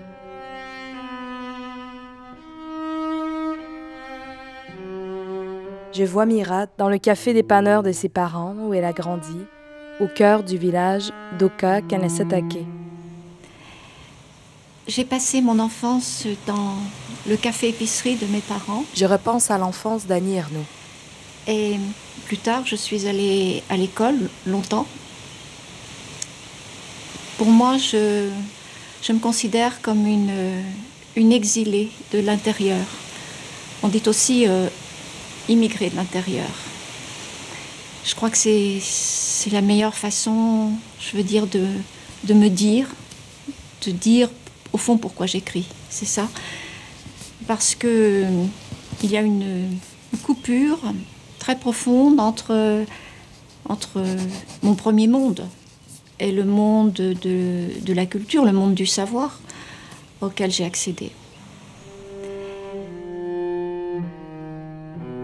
Je 5.93 6.05
vois 6.05 6.25
Mira 6.25 6.67
dans 6.79 6.89
le 6.89 6.99
café 6.99 7.35
dépanneur 7.35 7.83
de 7.83 7.91
ses 7.91 8.09
parents 8.09 8.55
où 8.61 8.73
elle 8.73 8.85
a 8.85 8.93
grandi, 8.93 9.37
au 9.99 10.07
cœur 10.07 10.45
du 10.45 10.57
village 10.57 11.11
d'Oka 11.37 11.81
Kanesatake. 11.83 12.65
J'ai 14.87 15.05
passé 15.05 15.41
mon 15.41 15.59
enfance 15.59 16.29
dans 16.47 16.77
le 17.27 17.37
café-épicerie 17.37 18.15
de 18.17 18.27
mes 18.27 18.41
parents. 18.41 18.85
Je 18.95 19.05
repense 19.05 19.51
à 19.51 19.59
l'enfance 19.59 20.07
d'Annie 20.07 20.37
Ernaud. 20.37 20.65
Et 21.47 21.77
plus 22.27 22.39
tard, 22.39 22.63
je 22.67 22.77
suis 22.77 23.07
allée 23.07 23.63
à 23.69 23.77
l'école 23.77 24.31
longtemps. 24.47 24.87
Pour 27.39 27.49
moi, 27.49 27.77
je, 27.79 28.31
je 29.03 29.13
me 29.13 29.19
considère 29.19 29.83
comme 29.83 30.07
une, 30.07 30.63
une 31.17 31.33
exilée 31.33 31.91
de 32.13 32.19
l'intérieur. 32.21 32.87
On 33.83 33.89
dit 33.89 34.03
aussi 34.07 34.47
euh, 34.49 34.69
immigrée 35.49 35.91
de 35.91 35.97
l'intérieur. 35.97 36.49
Je 38.05 38.15
crois 38.15 38.31
que 38.31 38.37
c'est 38.37 39.51
la 39.51 39.63
meilleure 39.63 39.95
façon, 39.95 40.73
je 41.01 41.17
veux 41.17 41.23
dire, 41.23 41.47
de, 41.47 41.67
de 42.25 42.35
me 42.35 42.49
dire, 42.49 42.87
de 43.87 43.91
dire 43.91 44.29
au 44.73 44.79
fond 44.79 44.97
pourquoi 44.99 45.27
j'écris. 45.27 45.67
C'est 45.91 46.07
ça. 46.07 46.29
Parce 47.47 47.75
que 47.75 48.25
il 49.03 49.11
y 49.11 49.17
a 49.17 49.21
une, 49.21 49.79
coupure 50.23 50.79
très 51.45 51.57
profonde 51.57 52.21
entre, 52.21 52.87
entre 53.69 54.03
mon 54.63 54.75
premier 54.75 55.09
monde 55.09 55.45
et 56.19 56.33
le 56.33 56.43
monde 56.43 56.93
de, 56.95 57.85
de 57.85 57.93
la 57.93 58.07
culture, 58.07 58.47
le 58.47 58.53
monde 58.53 58.73
du 58.73 58.87
savoir 58.87 59.41
auquel 60.23 60.51
j'ai 60.51 60.65
accédé. 60.65 61.13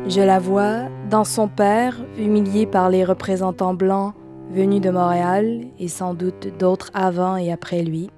Je 0.09 0.21
la 0.21 0.39
vois 0.39 0.91
dans 1.09 1.25
son 1.25 1.49
père, 1.49 1.97
humilié 2.19 2.67
par 2.67 2.91
les 2.91 3.03
représentants 3.03 3.73
blancs 3.73 4.13
venus 4.51 4.83
de 4.83 4.91
Montréal 4.91 5.69
et 5.79 5.89
sans 5.89 6.13
doute 6.13 6.49
d'autres 6.59 6.91
avant 6.93 7.39
et 7.39 7.51
après 7.51 7.83
lui. 7.83 8.11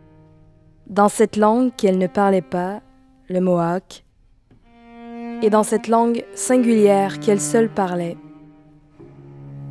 Dans 0.89 1.09
cette 1.09 1.37
langue 1.37 1.71
qu'elle 1.77 1.99
ne 1.99 2.09
parlait 2.09 2.43
pas, 2.43 2.81
le 3.29 3.41
Mohawk, 3.41 4.05
et 5.43 5.51
dans 5.51 5.65
cette 5.65 5.89
langue 5.89 6.25
singulière 6.35 7.19
qu'elle 7.19 7.41
seule 7.41 7.69
parlait, 7.69 8.17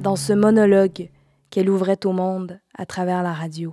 dans 0.01 0.17
ce 0.17 0.33
monologue 0.33 1.09
qu'elle 1.49 1.69
ouvrait 1.69 2.05
au 2.05 2.11
monde 2.11 2.59
à 2.77 2.85
travers 2.85 3.23
la 3.23 3.33
radio. 3.33 3.71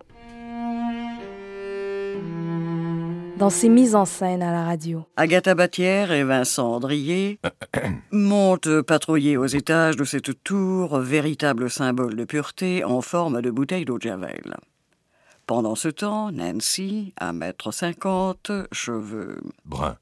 dans 3.37 3.51
ses 3.51 3.69
mises 3.69 3.95
en 3.95 4.05
scène 4.05 4.43
à 4.43 4.51
la 4.51 4.65
radio. 4.65 5.05
Agatha 5.17 5.55
Batière 5.55 6.11
et 6.11 6.25
Vincent 6.25 6.73
Andrier 6.73 7.39
montent 8.11 8.83
patrouiller 8.83 9.37
aux 9.37 9.47
étages 9.47 9.95
de 9.95 10.03
cette 10.03 10.43
tour, 10.43 10.99
véritable 10.99 11.71
symbole 11.71 12.17
de 12.17 12.25
pureté 12.25 12.83
en 12.83 13.01
forme 13.01 13.41
de 13.41 13.53
bouteille 13.53 13.85
d'eau 13.85 13.99
de 13.99 14.03
Javel. 14.03 14.57
Pendant 15.47 15.77
ce 15.77 15.87
temps, 15.87 16.33
Nancy, 16.33 17.15
à 17.17 17.33
mètre 17.33 17.71
cinquante, 17.71 18.51
cheveux... 18.73 19.39
Brun. 19.65 19.97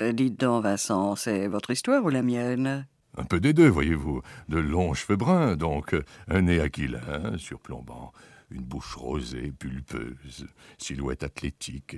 Euh, 0.00 0.12
dites 0.12 0.40
donc, 0.40 0.64
Vincent, 0.64 1.16
c'est 1.16 1.46
votre 1.46 1.70
histoire 1.70 2.04
ou 2.04 2.08
la 2.08 2.22
mienne? 2.22 2.86
Un 3.16 3.24
peu 3.24 3.40
des 3.40 3.52
deux, 3.52 3.68
voyez-vous. 3.68 4.22
De 4.48 4.58
longs 4.58 4.94
cheveux 4.94 5.16
bruns, 5.16 5.56
donc 5.56 5.96
un 6.28 6.42
nez 6.42 6.60
aquilin, 6.60 7.36
surplombant 7.38 8.12
une 8.50 8.62
bouche 8.62 8.96
rosée, 8.96 9.52
pulpeuse, 9.56 10.46
silhouette 10.78 11.22
athlétique, 11.22 11.96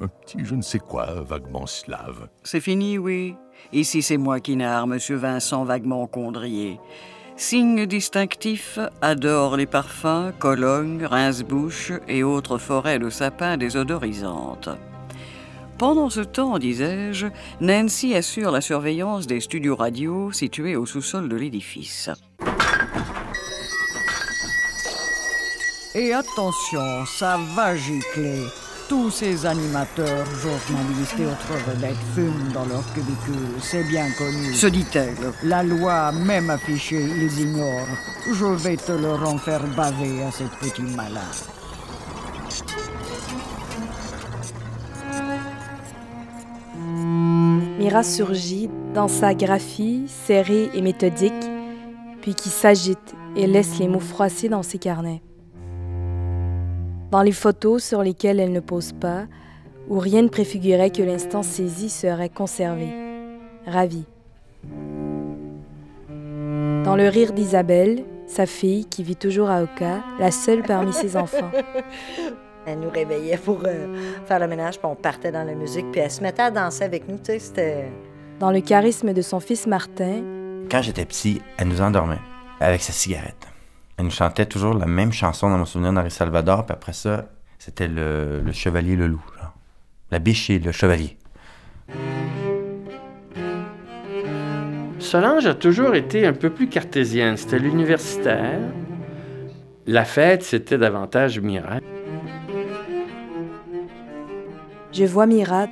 un 0.00 0.08
petit 0.08 0.44
je 0.44 0.54
ne 0.54 0.62
sais 0.62 0.78
quoi, 0.78 1.22
vaguement 1.22 1.66
slave. 1.66 2.28
C'est 2.42 2.60
fini, 2.60 2.98
oui. 2.98 3.36
Ici, 3.72 4.02
c'est 4.02 4.16
moi 4.16 4.40
qui 4.40 4.56
narre, 4.56 4.86
monsieur 4.86 5.16
Vincent 5.16 5.64
vaguement 5.64 6.06
Condrier. 6.06 6.80
Signe 7.36 7.86
distinctif, 7.86 8.78
adore 9.02 9.56
les 9.56 9.66
parfums, 9.66 10.32
colognes, 10.38 11.04
rince-bouche 11.04 11.92
et 12.08 12.22
autres 12.22 12.58
forêts 12.58 12.98
de 12.98 13.10
sapins 13.10 13.56
désodorisantes. 13.56 14.70
Pendant 15.78 16.08
ce 16.08 16.20
temps, 16.20 16.58
disais-je, 16.58 17.26
Nancy 17.60 18.14
assure 18.14 18.50
la 18.50 18.62
surveillance 18.62 19.26
des 19.26 19.40
studios 19.40 19.76
radio 19.76 20.32
situés 20.32 20.74
au 20.74 20.86
sous-sol 20.86 21.28
de 21.28 21.36
l'édifice. 21.36 22.08
Et 25.94 26.14
attention, 26.14 27.04
ça 27.04 27.38
va 27.54 27.76
gicler. 27.76 28.44
Tous 28.88 29.10
ces 29.10 29.44
animateurs, 29.44 30.24
journalistes 30.26 31.18
et 31.18 31.26
autres 31.26 31.64
vedettes 31.66 31.96
fument 32.14 32.52
dans 32.54 32.64
leur 32.66 32.84
cubicule, 32.94 33.48
c'est 33.60 33.84
bien 33.84 34.06
connu. 34.16 34.54
Se 34.54 34.68
dit-elle. 34.68 35.32
La 35.42 35.62
loi, 35.62 36.12
même 36.12 36.48
affichée, 36.50 37.02
ils 37.02 37.40
ignorent. 37.40 37.88
Je 38.32 38.46
vais 38.46 38.76
te 38.76 38.92
leur 38.92 39.28
en 39.28 39.36
faire 39.36 39.66
baver 39.76 40.22
à 40.22 40.30
ces 40.30 40.44
petits 40.60 40.82
malins. 40.82 41.20
Mira 47.86 48.02
surgit 48.02 48.68
dans 48.94 49.06
sa 49.06 49.32
graphie 49.32 50.08
serrée 50.08 50.70
et 50.74 50.82
méthodique, 50.82 51.32
puis 52.20 52.34
qui 52.34 52.48
s'agite 52.48 53.14
et 53.36 53.46
laisse 53.46 53.78
les 53.78 53.86
mots 53.86 54.00
froissés 54.00 54.48
dans 54.48 54.64
ses 54.64 54.78
carnets 54.78 55.22
dans 57.12 57.22
les 57.22 57.30
photos 57.30 57.84
sur 57.84 58.02
lesquelles 58.02 58.40
elle 58.40 58.50
ne 58.50 58.58
pose 58.58 58.92
pas, 58.92 59.26
où 59.88 60.00
rien 60.00 60.22
ne 60.22 60.28
préfigurait 60.28 60.90
que 60.90 61.04
l'instant 61.04 61.44
saisi 61.44 61.88
serait 61.88 62.28
conservé. 62.28 62.88
Ravi. 63.66 64.04
Dans 66.84 66.96
le 66.96 67.08
rire 67.08 67.32
d'Isabelle, 67.32 68.04
sa 68.26 68.46
fille 68.46 68.84
qui 68.86 69.04
vit 69.04 69.14
toujours 69.14 69.48
à 69.48 69.62
Oka, 69.62 70.02
la 70.18 70.32
seule 70.32 70.64
parmi 70.64 70.92
ses 70.92 71.16
enfants. 71.16 71.52
Elle 72.66 72.80
nous 72.80 72.90
réveillait 72.90 73.36
pour 73.36 73.62
euh, 73.64 73.86
faire 74.26 74.40
le 74.40 74.48
ménage, 74.48 74.78
puis 74.78 74.86
on 74.86 74.96
partait 74.96 75.30
dans 75.30 75.44
la 75.44 75.54
musique, 75.54 75.86
puis 75.92 76.00
elle 76.00 76.10
se 76.10 76.20
mettait 76.20 76.42
à 76.42 76.50
danser 76.50 76.82
avec 76.82 77.08
nous, 77.08 77.16
tu 77.16 77.26
sais, 77.26 77.38
c'était... 77.38 77.92
Dans 78.40 78.50
le 78.50 78.60
charisme 78.60 79.12
de 79.14 79.22
son 79.22 79.38
fils 79.38 79.68
Martin. 79.68 80.20
Quand 80.68 80.82
j'étais 80.82 81.04
petit, 81.04 81.40
elle 81.56 81.68
nous 81.68 81.80
endormait 81.80 82.18
avec 82.60 82.82
sa 82.82 82.92
cigarette. 82.92 83.46
Elle 83.96 84.06
nous 84.06 84.10
chantait 84.10 84.46
toujours 84.46 84.74
la 84.74 84.86
même 84.86 85.12
chanson 85.12 85.48
dans 85.48 85.58
mon 85.58 85.64
souvenir 85.64 85.92
d'Henri 85.92 86.10
Salvador, 86.10 86.66
puis 86.66 86.74
après 86.74 86.92
ça, 86.92 87.26
c'était 87.58 87.86
le, 87.86 88.42
Chevalier 88.52 88.96
le 88.96 89.06
Loup, 89.06 89.22
genre. 89.38 89.54
La 90.10 90.18
biche 90.18 90.50
et 90.50 90.58
le 90.58 90.72
Chevalier. 90.72 91.16
Solange 94.98 95.46
a 95.46 95.54
toujours 95.54 95.94
été 95.94 96.26
un 96.26 96.32
peu 96.32 96.50
plus 96.50 96.68
cartésienne. 96.68 97.36
C'était 97.36 97.60
l'universitaire. 97.60 98.58
La 99.86 100.04
fête, 100.04 100.42
c'était 100.42 100.78
davantage 100.78 101.38
Mira. 101.38 101.78
Je 104.96 105.04
vois 105.04 105.26
Mira 105.26 105.66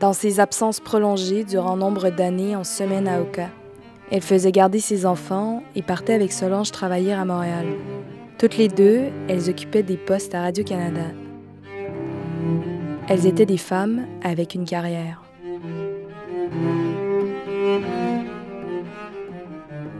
dans 0.00 0.14
ses 0.14 0.40
absences 0.40 0.80
prolongées 0.80 1.44
durant 1.44 1.76
nombre 1.76 2.08
d'années 2.08 2.56
en 2.56 2.64
semaine 2.64 3.06
à 3.06 3.20
Oka. 3.20 3.50
Elle 4.10 4.22
faisait 4.22 4.50
garder 4.50 4.80
ses 4.80 5.04
enfants 5.04 5.62
et 5.74 5.82
partait 5.82 6.14
avec 6.14 6.32
Solange 6.32 6.70
travailler 6.70 7.12
à 7.12 7.26
Montréal. 7.26 7.66
Toutes 8.38 8.56
les 8.56 8.68
deux, 8.68 9.10
elles 9.28 9.50
occupaient 9.50 9.82
des 9.82 9.98
postes 9.98 10.34
à 10.34 10.40
Radio-Canada. 10.40 11.02
Elles 13.10 13.26
étaient 13.26 13.44
des 13.44 13.58
femmes 13.58 14.06
avec 14.22 14.54
une 14.54 14.64
carrière. 14.64 15.22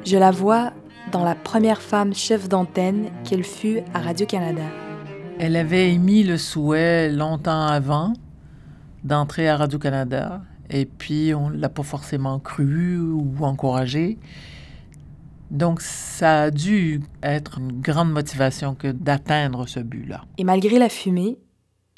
Je 0.02 0.16
la 0.16 0.30
vois 0.30 0.72
dans 1.12 1.24
la 1.24 1.34
première 1.34 1.82
femme 1.82 2.14
chef 2.14 2.48
d'antenne 2.48 3.10
qu'elle 3.28 3.44
fut 3.44 3.80
à 3.92 3.98
Radio-Canada. 3.98 4.64
Elle 5.38 5.56
avait 5.56 5.92
émis 5.92 6.22
le 6.22 6.38
souhait 6.38 7.10
longtemps 7.10 7.66
avant 7.66 8.14
d'entrer 9.06 9.48
à 9.48 9.56
Radio-Canada, 9.56 10.42
et 10.68 10.84
puis 10.84 11.32
on 11.34 11.50
ne 11.50 11.56
l'a 11.56 11.68
pas 11.68 11.82
forcément 11.82 12.38
cru 12.38 12.98
ou 12.98 13.36
encouragé. 13.40 14.18
Donc 15.50 15.80
ça 15.80 16.42
a 16.42 16.50
dû 16.50 17.00
être 17.22 17.58
une 17.58 17.80
grande 17.80 18.10
motivation 18.10 18.74
que 18.74 18.88
d'atteindre 18.88 19.66
ce 19.68 19.80
but-là. 19.80 20.24
Et 20.38 20.44
malgré 20.44 20.78
la 20.78 20.88
fumée, 20.88 21.38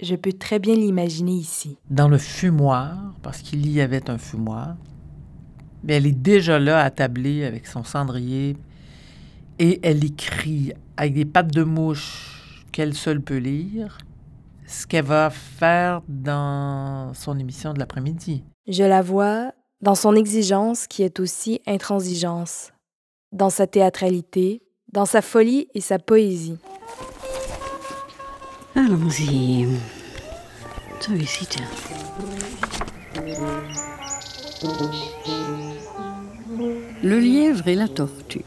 je 0.02 0.14
peux 0.14 0.34
très 0.34 0.58
bien 0.58 0.74
l'imaginer 0.74 1.32
ici. 1.32 1.78
Dans 1.90 2.08
le 2.08 2.18
fumoir, 2.18 3.14
parce 3.22 3.40
qu'il 3.40 3.68
y 3.70 3.80
avait 3.80 4.10
un 4.10 4.18
fumoir, 4.18 4.76
mais 5.82 5.94
elle 5.94 6.06
est 6.06 6.12
déjà 6.12 6.58
là 6.58 6.80
attablée 6.80 7.44
avec 7.44 7.66
son 7.66 7.84
cendrier 7.84 8.56
et 9.58 9.80
elle 9.82 10.04
écrit 10.04 10.72
avec 10.96 11.14
des 11.14 11.24
pattes 11.24 11.52
de 11.52 11.62
mouche 11.62 12.64
qu'elle 12.70 12.94
seule 12.94 13.22
peut 13.22 13.38
lire 13.38 13.98
ce 14.68 14.86
qu'elle 14.86 15.06
va 15.06 15.30
faire 15.30 16.02
dans 16.08 17.12
son 17.14 17.38
émission 17.38 17.72
de 17.72 17.78
l'après-midi. 17.78 18.44
Je 18.68 18.84
la 18.84 19.00
vois 19.00 19.52
dans 19.80 19.94
son 19.94 20.14
exigence 20.14 20.86
qui 20.86 21.02
est 21.02 21.20
aussi 21.20 21.60
intransigeance, 21.66 22.72
dans 23.32 23.50
sa 23.50 23.66
théâtralité, 23.66 24.62
dans 24.92 25.06
sa 25.06 25.22
folie 25.22 25.68
et 25.74 25.80
sa 25.80 25.98
poésie. 25.98 26.58
Allons-y. 28.74 29.66
Celui-ci, 31.00 31.46
tiens. 31.46 31.66
Le 37.02 37.18
lièvre 37.18 37.68
et 37.68 37.74
la 37.74 37.88
tortue. 37.88 38.44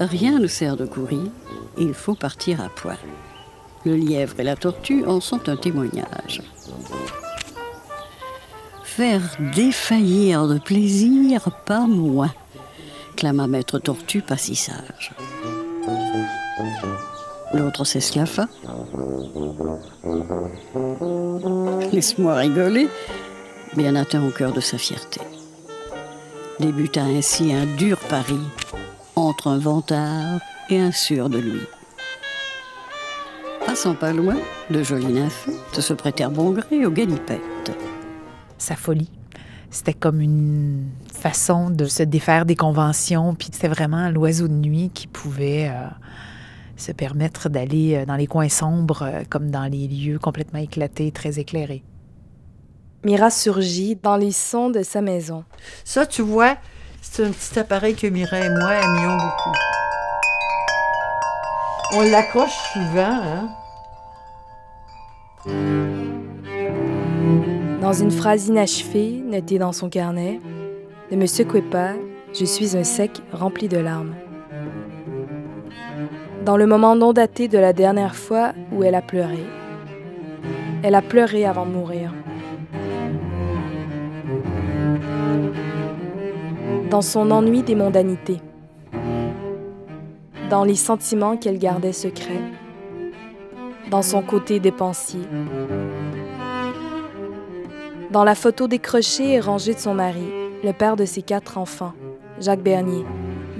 Rien 0.00 0.40
ne 0.40 0.46
sert 0.46 0.76
de 0.76 0.86
courir, 0.86 1.30
il 1.78 1.94
faut 1.94 2.14
partir 2.14 2.60
à 2.60 2.68
point. 2.70 2.96
Le 3.84 3.96
lièvre 3.96 4.34
et 4.38 4.44
la 4.44 4.56
tortue 4.56 5.04
en 5.06 5.20
sont 5.20 5.48
un 5.48 5.56
témoignage. 5.56 6.42
Faire 8.84 9.22
défaillir 9.54 10.46
de 10.46 10.58
plaisir, 10.58 11.48
pas 11.64 11.86
moins, 11.86 12.32
clama 13.16 13.46
maître 13.46 13.78
tortue 13.78 14.20
pas 14.20 14.36
si 14.36 14.54
sage. 14.54 15.12
L'autre 17.54 17.84
s'esclaffa. 17.84 18.48
Laisse-moi 21.92 22.34
rigoler, 22.34 22.88
bien 23.76 23.96
atteint 23.96 24.24
au 24.24 24.30
cœur 24.30 24.52
de 24.52 24.60
sa 24.60 24.76
fierté. 24.78 25.20
Débuta 26.60 27.02
ainsi 27.02 27.54
un 27.54 27.64
dur 27.64 27.98
pari 28.08 28.38
entre 29.16 29.48
un 29.48 29.58
vantard 29.58 30.40
et 30.68 30.78
un 30.78 30.92
sûr 30.92 31.30
de 31.30 31.38
lui. 31.38 31.62
Passant 33.66 33.94
pas 33.94 34.12
loin, 34.12 34.36
de 34.70 34.82
jolies 34.82 35.12
nymphes 35.12 35.48
se 35.80 35.92
prêtèrent 35.92 36.30
bon 36.30 36.50
gré 36.50 36.84
aux 36.86 36.90
galipettes. 36.90 37.40
Sa 38.58 38.76
folie. 38.76 39.10
C'était 39.70 39.94
comme 39.94 40.20
une 40.20 40.88
façon 41.12 41.70
de 41.70 41.86
se 41.86 42.02
défaire 42.02 42.44
des 42.44 42.56
conventions, 42.56 43.34
puis 43.34 43.48
c'était 43.52 43.68
vraiment 43.68 44.10
l'oiseau 44.10 44.48
de 44.48 44.52
nuit 44.52 44.90
qui 44.92 45.06
pouvait 45.06 45.68
euh, 45.68 45.86
se 46.76 46.90
permettre 46.90 47.48
d'aller 47.48 47.94
euh, 47.94 48.04
dans 48.04 48.16
les 48.16 48.26
coins 48.26 48.48
sombres 48.48 49.02
euh, 49.02 49.22
comme 49.28 49.50
dans 49.50 49.70
les 49.70 49.86
lieux 49.86 50.18
complètement 50.18 50.58
éclatés, 50.58 51.12
très 51.12 51.38
éclairés. 51.38 51.84
Mira 53.04 53.30
surgit 53.30 53.96
dans 53.96 54.16
les 54.16 54.32
sons 54.32 54.70
de 54.70 54.82
sa 54.82 55.02
maison. 55.02 55.44
Ça, 55.84 56.04
tu 56.04 56.22
vois, 56.22 56.56
c'est 57.00 57.24
un 57.24 57.30
petit 57.30 57.58
appareil 57.58 57.94
que 57.94 58.08
Mira 58.08 58.40
et 58.40 58.50
moi 58.50 58.74
aimions 58.74 59.16
beaucoup. 59.16 59.56
On 61.92 62.02
l'accroche 62.02 62.56
souvent, 62.72 63.18
hein? 63.20 63.48
Dans 67.80 67.92
une 67.92 68.12
phrase 68.12 68.46
inachevée, 68.46 69.20
notée 69.24 69.58
dans 69.58 69.72
son 69.72 69.88
carnet, 69.88 70.38
ne 71.10 71.16
me 71.16 71.26
secouez 71.26 71.62
pas, 71.62 71.94
je 72.32 72.44
suis 72.44 72.76
un 72.76 72.84
sec 72.84 73.20
rempli 73.32 73.66
de 73.66 73.78
larmes. 73.78 74.14
Dans 76.44 76.56
le 76.56 76.66
moment 76.66 76.94
non 76.94 77.12
daté 77.12 77.48
de 77.48 77.58
la 77.58 77.72
dernière 77.72 78.14
fois 78.14 78.52
où 78.72 78.84
elle 78.84 78.94
a 78.94 79.02
pleuré. 79.02 79.44
Elle 80.84 80.94
a 80.94 81.02
pleuré 81.02 81.44
avant 81.44 81.66
de 81.66 81.72
mourir. 81.72 82.14
Dans 86.88 87.02
son 87.02 87.32
ennui 87.32 87.62
des 87.62 87.74
mondanités. 87.74 88.40
Dans 90.50 90.64
les 90.64 90.74
sentiments 90.74 91.36
qu'elle 91.36 91.58
gardait 91.58 91.92
secrets. 91.92 92.42
Dans 93.90 94.02
son 94.02 94.20
côté 94.20 94.60
dépensier 94.60 95.20
dans 98.10 98.24
la 98.24 98.34
photo 98.34 98.66
décrochée 98.66 99.34
et 99.34 99.40
rangée 99.40 99.74
de 99.74 99.78
son 99.78 99.94
mari, 99.94 100.26
le 100.64 100.72
père 100.72 100.96
de 100.96 101.04
ses 101.04 101.22
quatre 101.22 101.58
enfants, 101.58 101.92
Jacques 102.40 102.62
Bernier, 102.62 103.04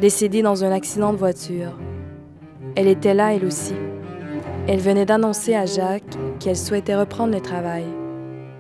décédé 0.00 0.42
dans 0.42 0.64
un 0.64 0.72
accident 0.72 1.12
de 1.12 1.18
voiture. 1.18 1.78
Elle 2.74 2.88
était 2.88 3.14
là, 3.14 3.32
elle 3.32 3.44
aussi. 3.44 3.74
Elle 4.66 4.80
venait 4.80 5.06
d'annoncer 5.06 5.54
à 5.54 5.66
Jacques 5.66 6.16
qu'elle 6.40 6.56
souhaitait 6.56 6.96
reprendre 6.96 7.32
le 7.32 7.40
travail. 7.40 7.84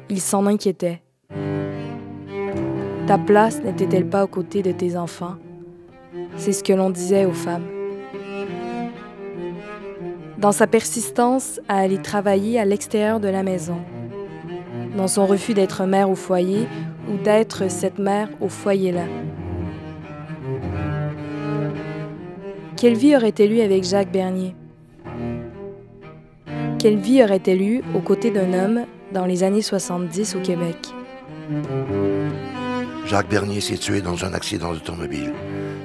Il 0.08 0.20
s'en 0.20 0.46
inquiétait. 0.46 1.02
Ta 3.08 3.18
place 3.18 3.60
n'était-elle 3.62 4.08
pas 4.08 4.22
aux 4.22 4.28
côtés 4.28 4.62
de 4.62 4.70
tes 4.70 4.96
enfants? 4.96 5.34
C'est 6.36 6.52
ce 6.52 6.62
que 6.62 6.72
l'on 6.72 6.90
disait 6.90 7.24
aux 7.24 7.32
femmes. 7.32 7.79
Dans 10.40 10.52
sa 10.52 10.66
persistance 10.66 11.60
à 11.68 11.78
aller 11.78 11.98
travailler 11.98 12.58
à 12.58 12.64
l'extérieur 12.64 13.20
de 13.20 13.28
la 13.28 13.42
maison, 13.42 13.76
dans 14.96 15.06
son 15.06 15.26
refus 15.26 15.52
d'être 15.52 15.84
mère 15.84 16.08
au 16.08 16.14
foyer 16.14 16.66
ou 17.08 17.18
d'être 17.18 17.70
cette 17.70 17.98
mère 17.98 18.28
au 18.40 18.48
foyer-là. 18.48 19.04
Quelle 22.76 22.94
vie 22.94 23.14
aurait-elle 23.14 23.52
eu 23.52 23.60
avec 23.60 23.84
Jacques 23.84 24.10
Bernier? 24.10 24.54
Quelle 26.78 26.96
vie 26.96 27.22
aurait-elle 27.22 27.60
eu 27.60 27.82
aux 27.94 28.00
côtés 28.00 28.30
d'un 28.30 28.54
homme 28.54 28.86
dans 29.12 29.26
les 29.26 29.42
années 29.42 29.60
70 29.60 30.36
au 30.36 30.40
Québec? 30.40 30.76
Jacques 33.04 33.28
Bernier 33.28 33.60
s'est 33.60 33.76
tué 33.76 34.00
dans 34.00 34.24
un 34.24 34.32
accident 34.32 34.72
d'automobile. 34.72 35.34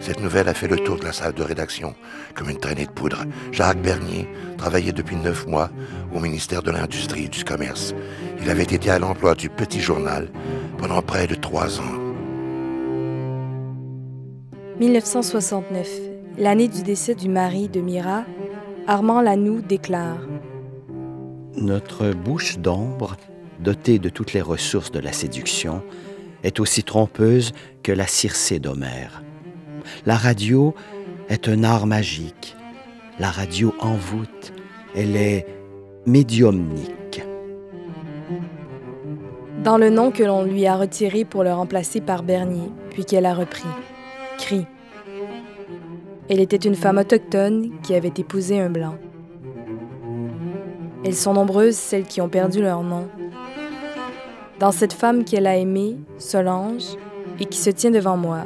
Cette 0.06 0.22
nouvelle 0.22 0.48
a 0.48 0.54
fait 0.54 0.68
le 0.68 0.78
tour 0.78 1.00
de 1.00 1.04
la 1.04 1.12
salle 1.12 1.34
de 1.34 1.42
rédaction, 1.42 1.96
comme 2.36 2.52
une 2.52 2.60
traînée 2.60 2.86
de 2.86 2.92
poudre. 2.92 3.24
Jacques 3.52 3.82
Bernier 3.82 4.28
travaillait 4.56 4.92
depuis 4.92 5.16
neuf 5.16 5.48
mois 5.48 5.72
au 6.14 6.20
ministère 6.20 6.62
de 6.62 6.70
l'Industrie 6.70 7.24
et 7.24 7.28
du 7.28 7.44
Commerce. 7.44 7.96
Il 8.40 8.52
avait 8.52 8.62
été 8.62 8.92
à 8.92 9.00
l'emploi 9.00 9.34
du 9.34 9.50
Petit 9.50 9.82
Journal 9.82 10.30
pendant 10.78 11.02
près 11.02 11.26
de 11.26 11.34
trois 11.34 11.80
ans. 11.80 12.14
1969, 14.80 15.90
l'année 16.38 16.68
du 16.68 16.84
décès 16.84 17.16
du 17.16 17.28
mari 17.28 17.68
de 17.68 17.82
Mira, 17.82 18.26
Armand 18.86 19.22
Lanoux 19.22 19.62
déclare 19.62 20.20
Notre 21.58 22.12
bouche 22.12 22.60
d'ombre, 22.60 23.18
dotée 23.60 23.98
de 23.98 24.10
toutes 24.10 24.34
les 24.34 24.44
ressources 24.44 24.92
de 24.92 25.00
la 25.00 25.14
séduction, 25.14 25.82
est 26.44 26.60
aussi 26.60 26.84
trompeuse 26.84 27.54
que 27.82 27.92
la 27.92 28.06
Circé 28.06 28.60
d'Homère. 28.60 29.25
La 30.06 30.16
radio 30.16 30.74
est 31.30 31.48
un 31.48 31.64
art 31.64 31.88
magique. 31.88 32.56
La 33.20 33.30
radio 33.30 33.74
envoûte. 33.80 34.54
Elle 34.96 35.16
est 35.16 35.46
médiumnique. 36.06 37.24
Dans 39.64 39.78
le 39.78 39.90
nom 39.90 40.12
que 40.12 40.24
l'on 40.24 40.44
lui 40.44 40.68
a 40.68 40.76
retiré 40.76 41.26
pour 41.26 41.44
le 41.44 41.52
remplacer 41.52 42.00
par 42.02 42.24
Bernier, 42.24 42.70
puis 42.92 43.04
qu'elle 43.04 43.26
a 43.26 43.34
repris. 43.34 43.68
Cri. 44.38 44.66
Elle 46.30 46.40
était 46.40 46.56
une 46.58 46.76
femme 46.76 46.98
autochtone 46.98 47.72
qui 47.82 47.96
avait 47.96 48.14
épousé 48.16 48.60
un 48.60 48.70
blanc. 48.70 48.96
Elles 51.04 51.16
sont 51.16 51.34
nombreuses 51.34 51.76
celles 51.76 52.06
qui 52.06 52.22
ont 52.22 52.30
perdu 52.30 52.62
leur 52.62 52.84
nom. 52.84 53.08
Dans 54.60 54.72
cette 54.72 54.94
femme 54.94 55.24
qu'elle 55.24 55.48
a 55.48 55.58
aimée, 55.58 55.98
Solange, 56.18 56.96
et 57.40 57.46
qui 57.46 57.58
se 57.58 57.70
tient 57.70 57.92
devant 57.92 58.18
moi, 58.18 58.46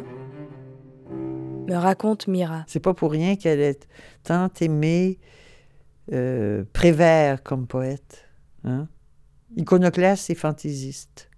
me 1.69 1.75
raconte 1.75 2.27
Mira. 2.27 2.63
C'est 2.67 2.79
pas 2.79 2.93
pour 2.93 3.11
rien 3.11 3.35
qu'elle 3.35 3.59
est 3.59 3.87
tant 4.23 4.49
aimée 4.59 5.19
euh, 6.11 6.63
Prévert 6.73 7.43
comme 7.43 7.67
poète. 7.67 8.25
Hein? 8.63 8.87
Iconoclaste 9.55 10.29
et 10.29 10.35
fantaisiste. 10.35 11.29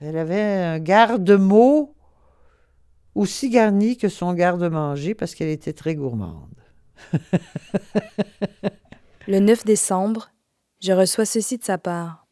Elle 0.00 0.18
avait 0.18 0.42
un 0.42 0.78
garde-mot 0.78 1.94
aussi 3.14 3.48
garni 3.48 3.96
que 3.96 4.08
son 4.08 4.32
garde-manger 4.34 5.14
parce 5.14 5.34
qu'elle 5.34 5.48
était 5.48 5.72
très 5.72 5.94
gourmande. 5.94 6.54
Le 9.28 9.38
9 9.38 9.64
décembre, 9.64 10.30
je 10.80 10.92
reçois 10.92 11.24
ceci 11.24 11.58
de 11.58 11.64
sa 11.64 11.78
part. 11.78 12.26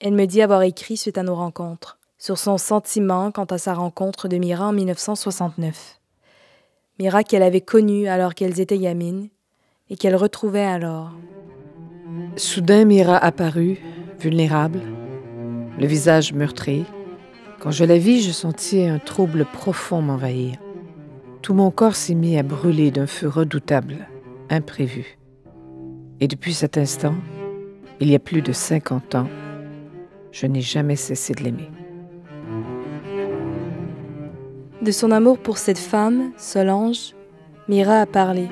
Elle 0.00 0.14
me 0.14 0.26
dit 0.26 0.42
avoir 0.42 0.62
écrit 0.62 0.96
suite 0.96 1.18
à 1.18 1.22
nos 1.22 1.36
rencontres, 1.36 1.98
sur 2.18 2.38
son 2.38 2.58
sentiment 2.58 3.30
quant 3.30 3.44
à 3.44 3.58
sa 3.58 3.74
rencontre 3.74 4.28
de 4.28 4.36
Mira 4.36 4.68
en 4.68 4.72
1969. 4.72 5.99
Mira 7.00 7.24
qu'elle 7.24 7.42
avait 7.42 7.62
connue 7.62 8.08
alors 8.08 8.34
qu'elles 8.34 8.60
étaient 8.60 8.76
gamines 8.76 9.30
et 9.88 9.96
qu'elle 9.96 10.16
retrouvait 10.16 10.66
alors. 10.66 11.12
Soudain, 12.36 12.84
Mira 12.84 13.16
apparut, 13.16 13.78
vulnérable, 14.20 14.82
le 15.78 15.86
visage 15.86 16.34
meurtri. 16.34 16.84
Quand 17.58 17.70
je 17.70 17.86
la 17.86 17.96
vis, 17.96 18.20
je 18.20 18.32
sentis 18.32 18.82
un 18.82 18.98
trouble 18.98 19.46
profond 19.50 20.02
m'envahir. 20.02 20.56
Tout 21.40 21.54
mon 21.54 21.70
corps 21.70 21.96
s'est 21.96 22.14
mis 22.14 22.36
à 22.36 22.42
brûler 22.42 22.90
d'un 22.90 23.06
feu 23.06 23.28
redoutable, 23.28 24.06
imprévu. 24.50 25.16
Et 26.20 26.28
depuis 26.28 26.52
cet 26.52 26.76
instant, 26.76 27.14
il 28.00 28.10
y 28.10 28.14
a 28.14 28.18
plus 28.18 28.42
de 28.42 28.52
50 28.52 29.14
ans, 29.14 29.28
je 30.32 30.44
n'ai 30.44 30.60
jamais 30.60 30.96
cessé 30.96 31.32
de 31.32 31.44
l'aimer. 31.44 31.70
De 34.82 34.92
son 34.92 35.10
amour 35.10 35.38
pour 35.38 35.58
cette 35.58 35.78
femme, 35.78 36.32
Solange, 36.38 37.14
Mira 37.68 38.00
a 38.00 38.06
parlé. 38.06 38.48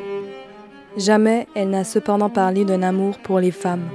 Jamais 0.96 1.46
elle 1.54 1.70
n'a 1.70 1.84
cependant 1.84 2.28
parlé 2.28 2.64
d'un 2.64 2.82
amour 2.82 3.18
pour 3.18 3.40
les 3.40 3.50
femmes. 3.50 3.88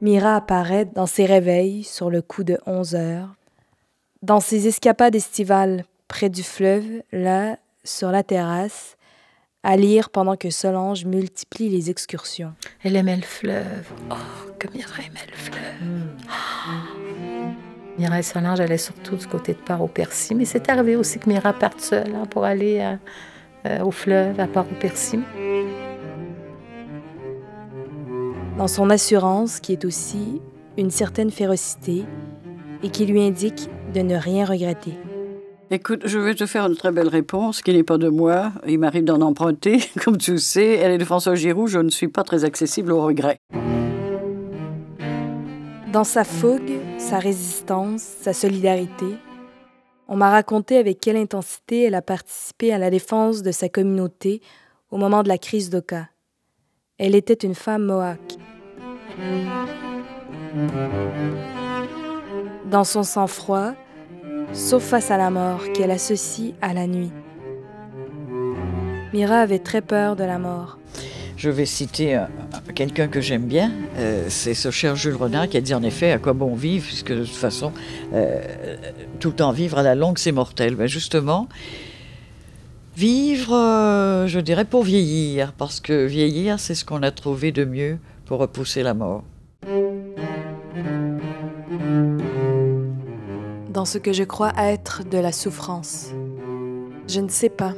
Mira 0.00 0.36
apparaît 0.36 0.86
dans 0.86 1.06
ses 1.06 1.26
réveils 1.26 1.82
sur 1.82 2.08
le 2.08 2.22
coup 2.22 2.44
de 2.44 2.58
11 2.66 2.94
heures, 2.94 3.34
dans 4.22 4.40
ses 4.40 4.66
escapades 4.66 5.14
estivales 5.14 5.84
près 6.08 6.30
du 6.30 6.42
fleuve, 6.42 7.02
là, 7.12 7.58
sur 7.84 8.10
la 8.10 8.22
terrasse, 8.22 8.96
à 9.62 9.76
lire 9.76 10.10
pendant 10.10 10.36
que 10.36 10.50
Solange 10.50 11.04
multiplie 11.04 11.68
les 11.68 11.90
excursions. 11.90 12.52
Elle 12.84 12.96
aimait 12.96 13.16
le 13.16 13.22
fleuve. 13.22 13.90
Oh, 14.10 14.14
comme 14.60 14.70
Mira 14.74 14.98
aimait 15.00 15.26
le 15.30 15.36
fleuve. 15.36 16.06
Mira 17.98 18.18
et 18.18 18.22
Solange 18.22 18.60
allaient 18.60 18.78
surtout 18.78 19.16
du 19.16 19.26
côté 19.26 19.52
de 19.54 19.58
Port-au-Percy, 19.58 20.34
mais 20.34 20.44
c'est 20.44 20.68
arrivé 20.70 20.94
aussi 20.96 21.18
que 21.18 21.28
Mira 21.28 21.52
parte 21.52 21.80
seule 21.80 22.14
hein, 22.14 22.26
pour 22.30 22.44
aller 22.44 22.80
à- 22.80 22.98
euh, 23.66 23.80
au 23.82 23.90
fleuve, 23.90 24.38
à 24.38 24.46
Port-au-Percy. 24.46 25.18
Dans 28.56 28.68
son 28.68 28.90
assurance, 28.90 29.60
qui 29.60 29.72
est 29.72 29.84
aussi 29.84 30.40
une 30.76 30.90
certaine 30.90 31.30
férocité, 31.30 32.04
et 32.82 32.90
qui 32.90 33.06
lui 33.06 33.20
indique 33.20 33.68
de 33.92 34.00
ne 34.00 34.14
rien 34.16 34.44
regretter. 34.44 34.94
Écoute, 35.70 36.00
je 36.06 36.18
vais 36.18 36.34
te 36.34 36.46
faire 36.46 36.64
une 36.64 36.76
très 36.76 36.92
belle 36.92 37.08
réponse 37.08 37.60
qui 37.60 37.74
n'est 37.74 37.82
pas 37.82 37.98
de 37.98 38.08
moi. 38.08 38.52
Il 38.66 38.78
m'arrive 38.78 39.04
d'en 39.04 39.20
emprunter. 39.20 39.80
Comme 40.02 40.16
tu 40.16 40.38
sais, 40.38 40.76
elle 40.76 40.92
est 40.92 40.98
de 40.98 41.04
François 41.04 41.34
Giroud. 41.34 41.68
Je 41.68 41.78
ne 41.78 41.90
suis 41.90 42.08
pas 42.08 42.24
très 42.24 42.44
accessible 42.44 42.90
au 42.90 43.02
regret. 43.02 43.36
Dans 45.92 46.04
sa 46.04 46.24
fougue, 46.24 46.78
sa 46.96 47.18
résistance, 47.18 48.00
sa 48.00 48.32
solidarité, 48.32 49.18
on 50.08 50.16
m'a 50.16 50.30
raconté 50.30 50.78
avec 50.78 51.00
quelle 51.00 51.16
intensité 51.16 51.82
elle 51.82 51.94
a 51.94 52.02
participé 52.02 52.72
à 52.72 52.78
la 52.78 52.88
défense 52.88 53.42
de 53.42 53.52
sa 53.52 53.68
communauté 53.68 54.40
au 54.90 54.96
moment 54.96 55.22
de 55.22 55.28
la 55.28 55.36
crise 55.36 55.68
d'Oka. 55.68 56.08
Elle 56.96 57.14
était 57.14 57.46
une 57.46 57.54
femme 57.54 57.84
mohawk. 57.84 58.38
Dans 62.70 62.84
son 62.84 63.02
sang-froid, 63.02 63.74
sauf 64.52 64.82
face 64.82 65.10
à 65.10 65.16
la 65.16 65.30
mort 65.30 65.72
qu'elle 65.72 65.90
associe 65.90 66.52
à 66.60 66.72
la 66.74 66.86
nuit. 66.86 67.10
Mira 69.12 69.40
avait 69.40 69.58
très 69.58 69.80
peur 69.80 70.16
de 70.16 70.24
la 70.24 70.38
mort. 70.38 70.78
Je 71.38 71.50
vais 71.50 71.66
citer 71.66 72.16
euh, 72.16 72.24
quelqu'un 72.74 73.06
que 73.06 73.20
j'aime 73.20 73.44
bien, 73.44 73.72
euh, 73.96 74.26
c'est 74.28 74.54
ce 74.54 74.72
cher 74.72 74.96
Jules 74.96 75.14
Renard 75.14 75.48
qui 75.48 75.56
a 75.56 75.60
dit 75.60 75.72
en 75.72 75.84
effet 75.84 76.10
à 76.10 76.18
quoi 76.18 76.32
bon 76.32 76.54
vivre, 76.56 76.84
puisque 76.84 77.12
de 77.12 77.24
toute 77.24 77.36
façon, 77.36 77.72
euh, 78.12 78.76
tout 79.20 79.28
le 79.28 79.36
temps 79.36 79.52
vivre 79.52 79.78
à 79.78 79.84
la 79.84 79.94
longue, 79.94 80.18
c'est 80.18 80.32
mortel. 80.32 80.74
Ben 80.74 80.88
justement, 80.88 81.48
vivre, 82.96 83.54
je 84.26 84.40
dirais, 84.40 84.64
pour 84.64 84.82
vieillir, 84.82 85.52
parce 85.52 85.78
que 85.78 86.06
vieillir, 86.06 86.58
c'est 86.58 86.74
ce 86.74 86.84
qu'on 86.84 87.04
a 87.04 87.12
trouvé 87.12 87.52
de 87.52 87.64
mieux 87.64 87.98
pour 88.26 88.40
repousser 88.40 88.82
la 88.82 88.94
mort. 88.94 89.22
Dans 93.68 93.84
ce 93.84 93.98
que 93.98 94.12
je 94.12 94.24
crois 94.24 94.52
être 94.56 95.04
de 95.04 95.18
la 95.18 95.32
souffrance. 95.32 96.08
Je 97.08 97.20
ne 97.20 97.28
sais 97.28 97.48
pas. 97.48 97.74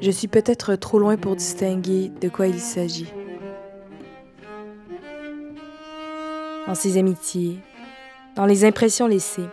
Je 0.00 0.10
suis 0.10 0.28
peut-être 0.28 0.74
trop 0.76 0.98
loin 0.98 1.16
pour 1.16 1.36
distinguer 1.36 2.10
de 2.20 2.28
quoi 2.28 2.46
il 2.46 2.60
s'agit. 2.60 3.12
Dans 6.66 6.74
ses 6.74 6.96
amitiés, 6.98 7.58
dans 8.36 8.46
les 8.46 8.64
impressions 8.64 9.06
laissées, 9.06 9.48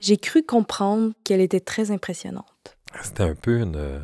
j'ai 0.00 0.16
cru 0.16 0.42
comprendre 0.42 1.12
qu'elle 1.22 1.40
était 1.40 1.60
très 1.60 1.90
impressionnante. 1.90 2.76
C'était 3.02 3.22
un 3.24 3.34
peu 3.34 3.58
une. 3.60 3.76
euh, 3.76 3.98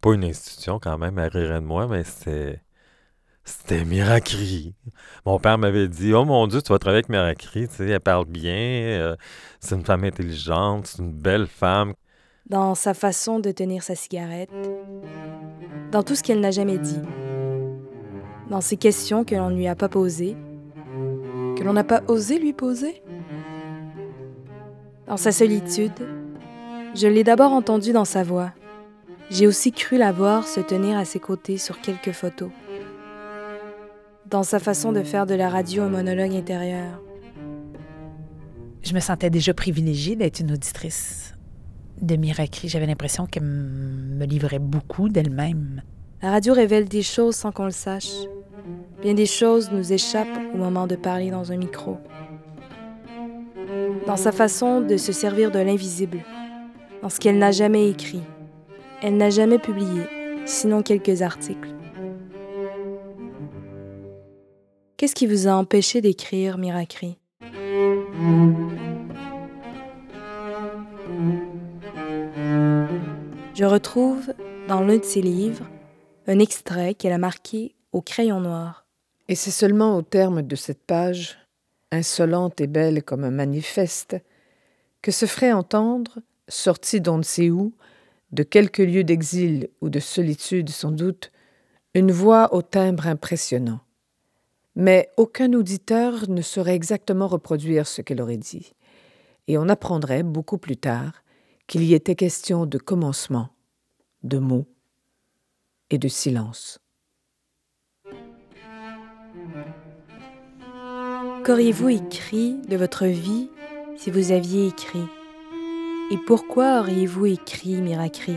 Pas 0.00 0.14
une 0.14 0.24
institution 0.24 0.78
quand 0.78 0.96
même, 0.98 1.18
elle 1.18 1.28
rirait 1.30 1.60
de 1.60 1.66
moi, 1.66 1.86
mais 1.88 2.04
c'était. 2.04 2.60
C'était 3.50 3.84
Miracri. 3.84 4.74
Mon 5.26 5.40
père 5.40 5.58
m'avait 5.58 5.88
dit 5.88 6.14
Oh 6.14 6.24
mon 6.24 6.46
Dieu, 6.46 6.62
tu 6.62 6.72
vas 6.72 6.78
travailler 6.78 6.98
avec 6.98 7.08
Miracri, 7.08 7.66
tu 7.66 7.74
sais, 7.74 7.88
elle 7.88 7.98
parle 7.98 8.26
bien, 8.26 8.52
euh, 8.52 9.16
c'est 9.58 9.74
une 9.74 9.84
femme 9.84 10.04
intelligente, 10.04 10.86
c'est 10.86 11.02
une 11.02 11.12
belle 11.12 11.48
femme. 11.48 11.94
Dans 12.46 12.76
sa 12.76 12.94
façon 12.94 13.40
de 13.40 13.50
tenir 13.50 13.82
sa 13.82 13.96
cigarette, 13.96 14.50
dans 15.90 16.04
tout 16.04 16.14
ce 16.14 16.22
qu'elle 16.22 16.38
n'a 16.38 16.52
jamais 16.52 16.78
dit, 16.78 17.00
dans 18.48 18.60
ses 18.60 18.76
questions 18.76 19.24
que 19.24 19.34
l'on 19.34 19.50
ne 19.50 19.56
lui 19.56 19.66
a 19.66 19.74
pas 19.74 19.88
posées, 19.88 20.36
que 21.58 21.64
l'on 21.64 21.72
n'a 21.72 21.84
pas 21.84 22.02
osé 22.06 22.38
lui 22.38 22.52
poser. 22.52 23.02
Dans 25.08 25.16
sa 25.16 25.32
solitude, 25.32 26.06
je 26.94 27.08
l'ai 27.08 27.24
d'abord 27.24 27.50
entendue 27.50 27.92
dans 27.92 28.04
sa 28.04 28.22
voix. 28.22 28.52
J'ai 29.28 29.48
aussi 29.48 29.72
cru 29.72 29.98
la 29.98 30.12
voir 30.12 30.46
se 30.46 30.60
tenir 30.60 30.96
à 30.96 31.04
ses 31.04 31.18
côtés 31.18 31.58
sur 31.58 31.80
quelques 31.80 32.12
photos. 32.12 32.50
Dans 34.30 34.44
sa 34.44 34.60
façon 34.60 34.92
de 34.92 35.02
faire 35.02 35.26
de 35.26 35.34
la 35.34 35.48
radio 35.48 35.82
un 35.82 35.88
monologue 35.88 36.36
intérieur. 36.36 37.02
Je 38.82 38.94
me 38.94 39.00
sentais 39.00 39.28
déjà 39.28 39.52
privilégiée 39.54 40.14
d'être 40.14 40.38
une 40.38 40.52
auditrice 40.52 41.34
de 42.00 42.14
Miracri. 42.14 42.68
J'avais 42.68 42.86
l'impression 42.86 43.26
qu'elle 43.26 43.42
me 43.42 44.24
livrait 44.24 44.60
beaucoup 44.60 45.08
d'elle-même. 45.08 45.82
La 46.22 46.30
radio 46.30 46.54
révèle 46.54 46.88
des 46.88 47.02
choses 47.02 47.34
sans 47.34 47.50
qu'on 47.50 47.64
le 47.64 47.72
sache. 47.72 48.12
Bien 49.02 49.14
des 49.14 49.26
choses 49.26 49.72
nous 49.72 49.92
échappent 49.92 50.28
au 50.54 50.58
moment 50.58 50.86
de 50.86 50.94
parler 50.94 51.30
dans 51.30 51.50
un 51.50 51.56
micro. 51.56 51.98
Dans 54.06 54.16
sa 54.16 54.30
façon 54.30 54.80
de 54.80 54.96
se 54.96 55.10
servir 55.10 55.50
de 55.50 55.58
l'invisible, 55.58 56.18
dans 57.02 57.08
ce 57.08 57.18
qu'elle 57.18 57.38
n'a 57.38 57.50
jamais 57.50 57.88
écrit. 57.90 58.22
Elle 59.02 59.16
n'a 59.16 59.30
jamais 59.30 59.58
publié, 59.58 60.02
sinon 60.44 60.82
quelques 60.82 61.22
articles. 61.22 61.79
Qu'est-ce 65.00 65.14
qui 65.14 65.26
vous 65.26 65.48
a 65.48 65.52
empêché 65.52 66.02
d'écrire, 66.02 66.58
Miracri? 66.58 67.16
Je 73.54 73.64
retrouve 73.64 74.34
dans 74.68 74.82
l'un 74.82 74.98
de 74.98 75.02
ses 75.02 75.22
livres 75.22 75.64
un 76.26 76.38
extrait 76.38 76.92
qu'elle 76.92 77.14
a 77.14 77.16
marqué 77.16 77.74
au 77.92 78.02
crayon 78.02 78.40
noir. 78.40 78.84
Et 79.28 79.36
c'est 79.36 79.50
seulement 79.50 79.96
au 79.96 80.02
terme 80.02 80.42
de 80.42 80.54
cette 80.54 80.84
page, 80.84 81.38
insolente 81.90 82.60
et 82.60 82.66
belle 82.66 83.02
comme 83.02 83.24
un 83.24 83.30
manifeste, 83.30 84.18
que 85.00 85.12
se 85.12 85.24
ferait 85.24 85.54
entendre, 85.54 86.18
sorti 86.46 87.00
d'on 87.00 87.16
ne 87.16 87.22
sait 87.22 87.48
où, 87.48 87.72
de 88.32 88.42
quelques 88.42 88.76
lieux 88.76 89.04
d'exil 89.04 89.70
ou 89.80 89.88
de 89.88 89.98
solitude 89.98 90.68
sans 90.68 90.90
doute, 90.90 91.32
une 91.94 92.12
voix 92.12 92.52
au 92.52 92.60
timbre 92.60 93.06
impressionnant. 93.06 93.80
Mais 94.80 95.10
aucun 95.18 95.52
auditeur 95.52 96.30
ne 96.30 96.40
saurait 96.40 96.74
exactement 96.74 97.26
reproduire 97.26 97.86
ce 97.86 98.00
qu'elle 98.00 98.22
aurait 98.22 98.38
dit, 98.38 98.72
et 99.46 99.58
on 99.58 99.68
apprendrait 99.68 100.22
beaucoup 100.22 100.56
plus 100.56 100.78
tard 100.78 101.22
qu'il 101.66 101.82
y 101.82 101.92
était 101.92 102.14
question 102.14 102.64
de 102.64 102.78
commencement, 102.78 103.50
de 104.22 104.38
mots 104.38 104.66
et 105.90 105.98
de 105.98 106.08
silence. 106.08 106.78
Qu'auriez-vous 111.44 111.90
écrit 111.90 112.54
de 112.66 112.78
votre 112.78 113.04
vie 113.04 113.50
si 113.98 114.10
vous 114.10 114.32
aviez 114.32 114.68
écrit? 114.68 115.04
Et 116.10 116.16
pourquoi 116.26 116.80
auriez-vous 116.80 117.26
écrit 117.26 117.82
Miracri? 117.82 118.36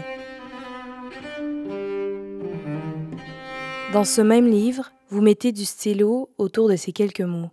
Dans 3.94 4.04
ce 4.04 4.20
même 4.20 4.48
livre, 4.48 4.92
vous 5.14 5.22
mettez 5.22 5.52
du 5.52 5.64
stylo 5.64 6.32
autour 6.40 6.70
de 6.70 6.76
ces 6.76 6.92
quelques 6.92 7.22
mots. 7.22 7.52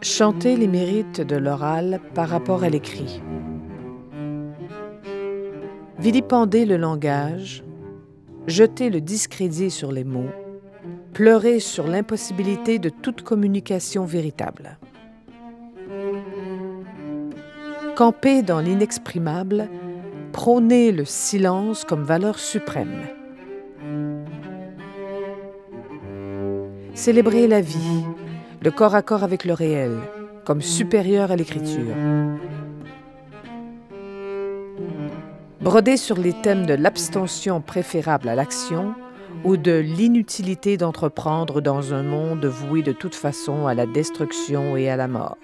Chanter 0.00 0.56
les 0.56 0.66
mérites 0.66 1.20
de 1.20 1.36
l'oral 1.36 2.00
par 2.14 2.30
rapport 2.30 2.64
à 2.64 2.70
l'écrit. 2.70 3.20
Vilipender 5.98 6.64
le 6.64 6.78
langage, 6.78 7.62
jeter 8.46 8.88
le 8.88 9.02
discrédit 9.02 9.70
sur 9.70 9.92
les 9.92 10.04
mots, 10.04 10.30
pleurer 11.12 11.60
sur 11.60 11.86
l'impossibilité 11.86 12.78
de 12.78 12.88
toute 12.88 13.20
communication 13.20 14.06
véritable. 14.06 14.78
Camper 17.94 18.40
dans 18.40 18.60
l'inexprimable, 18.60 19.68
prôner 20.32 20.92
le 20.92 21.04
silence 21.04 21.84
comme 21.84 22.04
valeur 22.04 22.38
suprême. 22.38 23.02
Célébrer 26.94 27.48
la 27.48 27.60
vie, 27.60 28.04
le 28.62 28.70
corps 28.70 28.94
à 28.94 29.02
corps 29.02 29.24
avec 29.24 29.44
le 29.44 29.52
réel, 29.52 29.98
comme 30.44 30.62
supérieur 30.62 31.32
à 31.32 31.36
l'écriture. 31.36 31.94
Broder 35.60 35.96
sur 35.96 36.16
les 36.16 36.32
thèmes 36.32 36.66
de 36.66 36.74
l'abstention 36.74 37.60
préférable 37.60 38.28
à 38.28 38.36
l'action 38.36 38.94
ou 39.42 39.56
de 39.56 39.72
l'inutilité 39.72 40.76
d'entreprendre 40.76 41.60
dans 41.60 41.92
un 41.92 42.04
monde 42.04 42.46
voué 42.46 42.82
de 42.82 42.92
toute 42.92 43.16
façon 43.16 43.66
à 43.66 43.74
la 43.74 43.86
destruction 43.86 44.76
et 44.76 44.88
à 44.88 44.96
la 44.96 45.08
mort. 45.08 45.36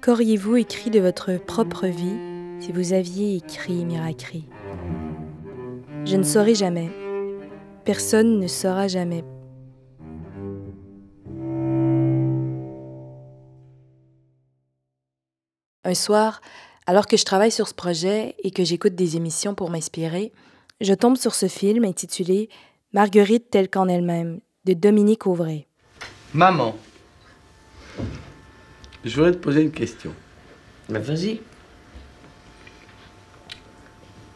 Qu'auriez-vous 0.00 0.56
écrit 0.56 0.90
de 0.90 0.98
votre 0.98 1.36
propre 1.36 1.86
vie 1.86 2.16
si 2.58 2.72
vous 2.72 2.94
aviez 2.94 3.36
écrit 3.36 3.84
Miracri? 3.84 4.48
Je 6.04 6.16
ne 6.16 6.24
saurais 6.24 6.56
jamais. 6.56 6.90
Personne 7.84 8.40
ne 8.40 8.48
saura 8.48 8.88
jamais. 8.88 9.24
Un 15.84 15.94
soir, 15.94 16.40
alors 16.86 17.06
que 17.06 17.16
je 17.16 17.24
travaille 17.24 17.52
sur 17.52 17.68
ce 17.68 17.74
projet 17.74 18.34
et 18.42 18.50
que 18.50 18.64
j'écoute 18.64 18.96
des 18.96 19.16
émissions 19.16 19.54
pour 19.54 19.70
m'inspirer, 19.70 20.32
je 20.80 20.92
tombe 20.92 21.16
sur 21.16 21.34
ce 21.34 21.46
film 21.46 21.84
intitulé 21.84 22.48
Marguerite 22.92 23.50
telle 23.50 23.68
qu'en 23.68 23.86
elle-même 23.86 24.40
de 24.64 24.72
Dominique 24.74 25.26
Auvray. 25.28 25.66
Maman, 26.34 26.76
je 29.04 29.14
voudrais 29.14 29.32
te 29.32 29.38
poser 29.38 29.62
une 29.62 29.72
question. 29.72 30.12
Mais 30.88 30.98
vas-y. 30.98 31.40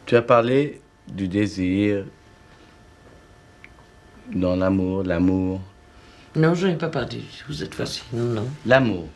Tu 0.05 0.15
as 0.15 0.21
parlé 0.21 0.81
du 1.07 1.27
désir, 1.27 2.05
dans 4.33 4.55
l'amour, 4.55 5.03
l'amour. 5.03 5.61
Non, 6.35 6.53
je 6.53 6.67
n'ai 6.67 6.75
pas 6.75 6.89
parlé. 6.89 7.21
Vous 7.47 7.63
êtes 7.63 7.73
facile. 7.73 8.03
Non, 8.13 8.41
non. 8.41 8.47
L'amour. 8.65 9.07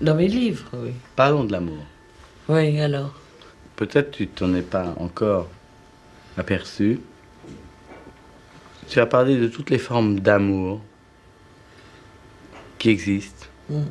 Dans 0.00 0.14
mes 0.14 0.28
livres, 0.28 0.68
oui. 0.74 0.92
Parlons 1.16 1.44
de 1.44 1.52
l'amour. 1.52 1.84
Oui, 2.48 2.80
alors. 2.80 3.14
Peut-être 3.76 4.10
tu 4.10 4.28
t'en 4.28 4.54
es 4.54 4.62
pas 4.62 4.94
encore 4.98 5.48
aperçu. 6.36 7.00
Tu 8.88 9.00
as 9.00 9.06
parlé 9.06 9.36
de 9.38 9.48
toutes 9.48 9.70
les 9.70 9.78
formes 9.78 10.20
d'amour 10.20 10.80
qui 12.78 12.90
existent. 12.90 13.46
Mm. 13.68 13.82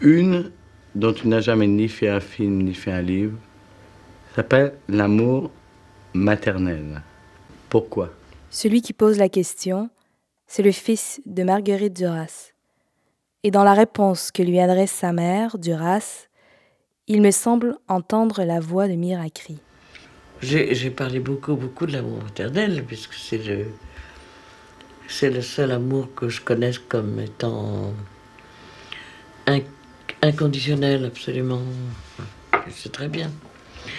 Une 0.00 0.50
dont 0.94 1.12
tu 1.12 1.28
n'as 1.28 1.40
jamais 1.40 1.66
ni 1.66 1.88
fait 1.88 2.08
un 2.08 2.20
film 2.20 2.62
ni 2.62 2.74
fait 2.74 2.92
un 2.92 3.02
livre 3.02 3.36
s'appelle 4.34 4.74
l'amour 4.88 5.50
maternel. 6.14 7.02
Pourquoi? 7.68 8.10
Celui 8.50 8.82
qui 8.82 8.92
pose 8.92 9.18
la 9.18 9.28
question, 9.28 9.90
c'est 10.46 10.62
le 10.62 10.72
fils 10.72 11.20
de 11.26 11.42
Marguerite 11.42 11.94
Duras. 11.94 12.52
Et 13.42 13.50
dans 13.50 13.64
la 13.64 13.74
réponse 13.74 14.30
que 14.30 14.42
lui 14.42 14.60
adresse 14.60 14.90
sa 14.90 15.12
mère, 15.12 15.56
Duras, 15.58 16.26
il 17.06 17.22
me 17.22 17.30
semble 17.30 17.76
entendre 17.88 18.42
la 18.44 18.60
voix 18.60 18.88
de 18.88 18.94
Miracri. 18.94 19.58
J'ai 20.42 20.74
j'ai 20.74 20.90
parlé 20.90 21.20
beaucoup, 21.20 21.54
beaucoup 21.54 21.86
de 21.86 21.92
l'amour 21.92 22.22
maternel, 22.22 22.84
puisque 22.86 23.14
c'est 23.14 23.38
le, 23.38 23.66
c'est 25.06 25.30
le 25.30 25.42
seul 25.42 25.70
amour 25.70 26.14
que 26.14 26.28
je 26.28 26.40
connaisse 26.40 26.78
comme 26.78 27.20
étant 27.20 27.92
inc- 29.46 29.64
inconditionnel, 30.22 31.04
absolument. 31.04 31.62
C'est 32.70 32.92
très 32.92 33.08
bien. 33.08 33.30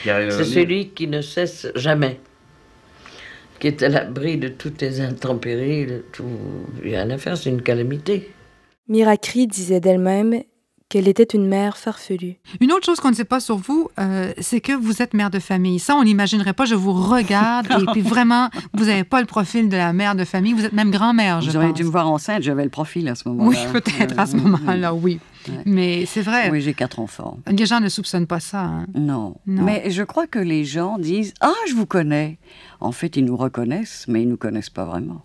C'est 0.03 0.43
celui 0.45 0.89
qui 0.89 1.07
ne 1.07 1.21
cesse 1.21 1.67
jamais, 1.75 2.19
qui 3.59 3.67
est 3.67 3.83
à 3.83 3.89
l'abri 3.89 4.37
de 4.37 4.47
toutes 4.47 4.81
les 4.81 5.01
intempéries, 5.01 5.85
de 5.85 6.03
tout. 6.11 6.25
Rien 6.81 7.09
à 7.09 7.17
faire, 7.17 7.37
c'est 7.37 7.49
une 7.49 7.61
calamité. 7.61 8.31
Miracri 8.87 9.47
disait 9.47 9.79
d'elle-même 9.79 10.41
qu'elle 10.89 11.07
était 11.07 11.23
une 11.23 11.47
mère 11.47 11.77
farfelue. 11.77 12.35
Une 12.59 12.73
autre 12.73 12.85
chose 12.85 12.99
qu'on 12.99 13.11
ne 13.11 13.15
sait 13.15 13.23
pas 13.23 13.39
sur 13.39 13.55
vous, 13.55 13.89
euh, 13.97 14.33
c'est 14.39 14.59
que 14.59 14.73
vous 14.73 15.01
êtes 15.01 15.13
mère 15.13 15.29
de 15.29 15.39
famille. 15.39 15.79
Ça, 15.79 15.95
on 15.95 16.03
n'imaginerait 16.03 16.51
pas. 16.51 16.65
Je 16.65 16.75
vous 16.75 16.91
regarde 16.91 17.67
et 17.81 17.85
puis 17.93 18.01
vraiment, 18.01 18.49
vous 18.73 18.85
n'avez 18.85 19.05
pas 19.05 19.21
le 19.21 19.25
profil 19.27 19.69
de 19.69 19.77
la 19.77 19.93
mère 19.93 20.15
de 20.15 20.25
famille. 20.25 20.51
Vous 20.51 20.65
êtes 20.65 20.73
même 20.73 20.91
grand-mère, 20.91 21.39
je 21.39 21.49
Vous 21.51 21.55
auriez 21.55 21.69
pense. 21.69 21.77
dû 21.77 21.83
me 21.85 21.89
voir 21.91 22.09
enceinte, 22.11 22.43
j'avais 22.43 22.65
le 22.65 22.69
profil 22.69 23.07
à 23.07 23.15
ce 23.15 23.29
moment-là. 23.29 23.49
Oui, 23.49 23.57
peut-être 23.71 24.19
à 24.19 24.25
ce 24.25 24.35
moment-là, 24.35 24.93
oui. 24.93 25.19
Mais 25.65 26.05
c'est 26.05 26.21
vrai. 26.21 26.49
Oui, 26.51 26.61
j'ai 26.61 26.73
quatre 26.73 26.99
enfants. 26.99 27.39
Les 27.47 27.65
gens 27.65 27.79
ne 27.79 27.89
soupçonnent 27.89 28.27
pas 28.27 28.39
ça. 28.39 28.61
hein. 28.63 28.87
Non. 28.93 29.35
Non. 29.45 29.63
Mais 29.63 29.89
je 29.89 30.03
crois 30.03 30.27
que 30.27 30.39
les 30.39 30.65
gens 30.65 30.97
disent 30.97 31.33
Ah, 31.41 31.53
je 31.67 31.73
vous 31.73 31.85
connais. 31.85 32.37
En 32.79 32.91
fait, 32.91 33.15
ils 33.17 33.25
nous 33.25 33.37
reconnaissent, 33.37 34.05
mais 34.07 34.21
ils 34.21 34.25
ne 34.25 34.31
nous 34.31 34.37
connaissent 34.37 34.69
pas 34.69 34.85
vraiment. 34.85 35.21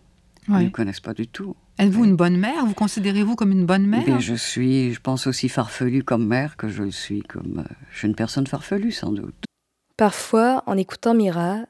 Ils 0.48 0.52
ne 0.52 0.56
Ouais. 0.58 0.64
nous 0.64 0.70
connaissent 0.70 1.00
pas 1.00 1.14
du 1.14 1.26
tout. 1.26 1.56
Êtes-vous 1.78 2.04
une 2.04 2.16
bonne 2.16 2.36
mère? 2.38 2.64
Vous 2.64 2.72
considérez-vous 2.74 3.34
comme 3.36 3.52
une 3.52 3.66
bonne 3.66 3.86
mère? 3.86 4.04
Bien, 4.04 4.18
je 4.18 4.34
suis, 4.34 4.94
je 4.94 5.00
pense 5.00 5.26
aussi 5.26 5.48
farfelue 5.48 6.02
comme 6.04 6.26
mère 6.26 6.56
que 6.56 6.68
je 6.68 6.82
le 6.84 6.90
suis 6.90 7.20
comme. 7.22 7.58
euh, 7.68 7.74
je 7.92 7.98
suis 7.98 8.08
une 8.08 8.14
personne 8.14 8.46
farfelue, 8.46 8.92
sans 8.92 9.12
doute. 9.12 9.34
Parfois, 9.96 10.62
en 10.66 10.76
écoutant 10.76 11.14
Mira, 11.14 11.60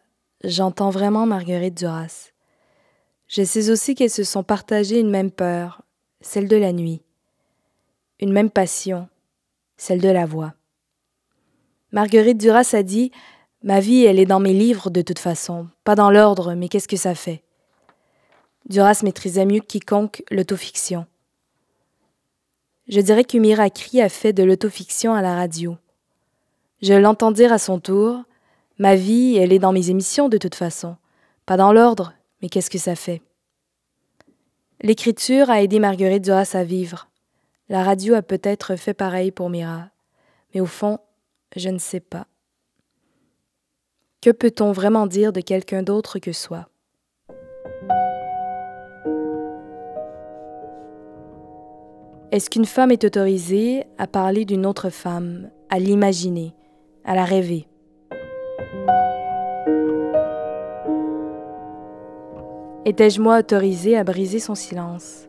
j'entends 0.45 0.91
vraiment 0.91 1.27
Marguerite 1.27 1.77
Duras. 1.77 2.31
Je 3.29 3.43
sais 3.43 3.71
aussi 3.71 3.95
qu'elles 3.95 4.11
se 4.11 4.23
sont 4.25 4.43
partagées 4.45 5.01
une 5.01 5.11
même 5.11 5.31
peur, 5.33 5.83
celle 6.21 6.47
de 6.49 6.57
la 6.57 6.73
nuit, 6.73 7.03
une 8.21 8.33
même 8.33 8.51
passion, 8.51 9.09
celle 9.77 10.01
de 10.01 10.09
la 10.09 10.27
voix. 10.27 10.55
Marguerite 11.93 12.39
Duras 12.39 12.71
a 12.75 12.83
dit 12.83 13.13
Ma 13.63 13.81
vie, 13.81 14.05
elle 14.05 14.19
est 14.19 14.27
dans 14.27 14.41
mes 14.41 14.53
livres 14.53 14.91
de 14.91 15.03
toute 15.03 15.19
façon, 15.19 15.69
pas 15.85 15.95
dans 15.95 16.11
l'ordre, 16.11 16.55
mais 16.55 16.69
qu'est-ce 16.69 16.89
que 16.89 16.97
ça 16.97 17.15
fait 17.15 17.43
Duras 18.69 19.01
maîtrisait 19.03 19.47
mieux 19.47 19.61
que 19.61 19.67
quiconque 19.67 20.23
l'autofiction. 20.31 21.07
Je 22.89 23.01
dirais 23.01 23.25
que 23.25 23.39
Miracri 23.39 24.01
a 24.01 24.09
fait 24.09 24.33
de 24.33 24.43
l'autofiction 24.43 25.15
à 25.15 25.23
la 25.23 25.35
radio. 25.35 25.77
Je 26.83 26.95
l'entends 26.95 27.33
dire 27.33 27.53
à 27.53 27.59
son 27.59 27.81
tour 27.81 28.23
Ma 28.79 28.95
vie, 28.95 29.37
elle 29.37 29.53
est 29.53 29.59
dans 29.59 29.73
mes 29.73 29.89
émissions 29.91 30.29
de 30.29 30.37
toute 30.37 30.55
façon. 30.55 30.97
Pas 31.47 31.57
dans 31.57 31.73
l'ordre, 31.73 32.13
mais 32.43 32.49
qu'est-ce 32.49 32.71
que 32.71 32.79
ça 32.79 32.95
fait 32.95 33.23
L'écriture 34.83 35.49
a 35.49 35.63
aidé 35.63 35.79
Marguerite 35.79 36.23
Duras 36.23 36.51
à 36.53 36.63
vivre. 36.63 37.09
La 37.69 37.83
radio 37.83 38.15
a 38.15 38.23
peut-être 38.23 38.77
fait 38.77 38.95
pareil 38.95 39.33
pour 39.33 39.51
Mira. 39.51 39.91
Mais 40.55 40.61
au 40.61 40.67
fond, 40.67 41.01
je 41.57 41.69
ne 41.69 41.79
sais 41.79 41.99
pas. 41.99 42.29
Que 44.21 44.31
peut-on 44.31 44.71
vraiment 44.71 45.09
dire 45.09 45.33
de 45.33 45.41
quelqu'un 45.41 45.83
d'autre 45.83 46.21
que 46.21 46.33
soi? 46.33 46.69
Est-ce 52.31 52.51
qu'une 52.51 52.67
femme 52.67 52.93
est 52.93 53.03
autorisée 53.03 53.85
à 53.99 54.07
parler 54.07 54.45
d'une 54.45 54.65
autre 54.65 54.91
femme, 54.91 55.51
à 55.69 55.81
l'imaginer, 55.81 56.55
à 57.05 57.17
la 57.17 57.25
rêver? 57.25 57.67
Étais-je 62.85 63.21
moi 63.21 63.41
autorisée 63.41 63.97
à 63.97 64.05
briser 64.05 64.39
son 64.39 64.55
silence? 64.55 65.26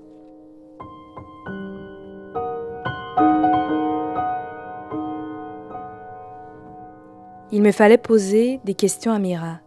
Il 7.57 7.63
me 7.63 7.71
fallait 7.71 7.97
poser 7.97 8.59
des 8.65 8.75
questions 8.75 9.11
à 9.11 9.17
Mira. 9.17 9.61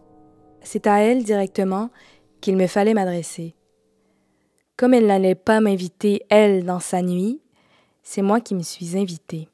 C'est 0.63 0.87
à 0.87 1.01
elle 1.01 1.25
directement 1.25 1.91
qu'il 2.41 2.57
me 2.57 2.69
fallait 2.69 2.95
m'adresser. 2.95 3.57
Comme 4.77 4.95
elle 4.95 5.09
n'allait 5.09 5.35
pas 5.35 5.59
m'inviter, 5.61 6.23
elle, 6.29 6.65
dans 6.65 6.79
sa 6.79 7.03
nuit, 7.03 7.41
c'est 8.05 8.23
moi 8.23 8.39
qui 8.41 8.55
me 8.55 8.63
suis 8.63 8.97
invitée. 8.97 9.49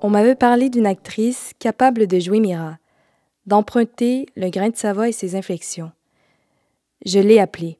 On 0.00 0.10
m'avait 0.10 0.36
parlé 0.36 0.70
d'une 0.70 0.86
actrice 0.86 1.50
capable 1.58 2.06
de 2.06 2.20
jouer 2.20 2.38
Mira, 2.38 2.76
d'emprunter 3.46 4.26
le 4.36 4.50
grain 4.50 4.70
de 4.70 4.76
sa 4.76 4.92
voix 4.92 5.08
et 5.08 5.12
ses 5.12 5.36
inflexions. 5.36 5.92
Je 7.04 7.18
l'ai 7.18 7.38
appelée. 7.38 7.78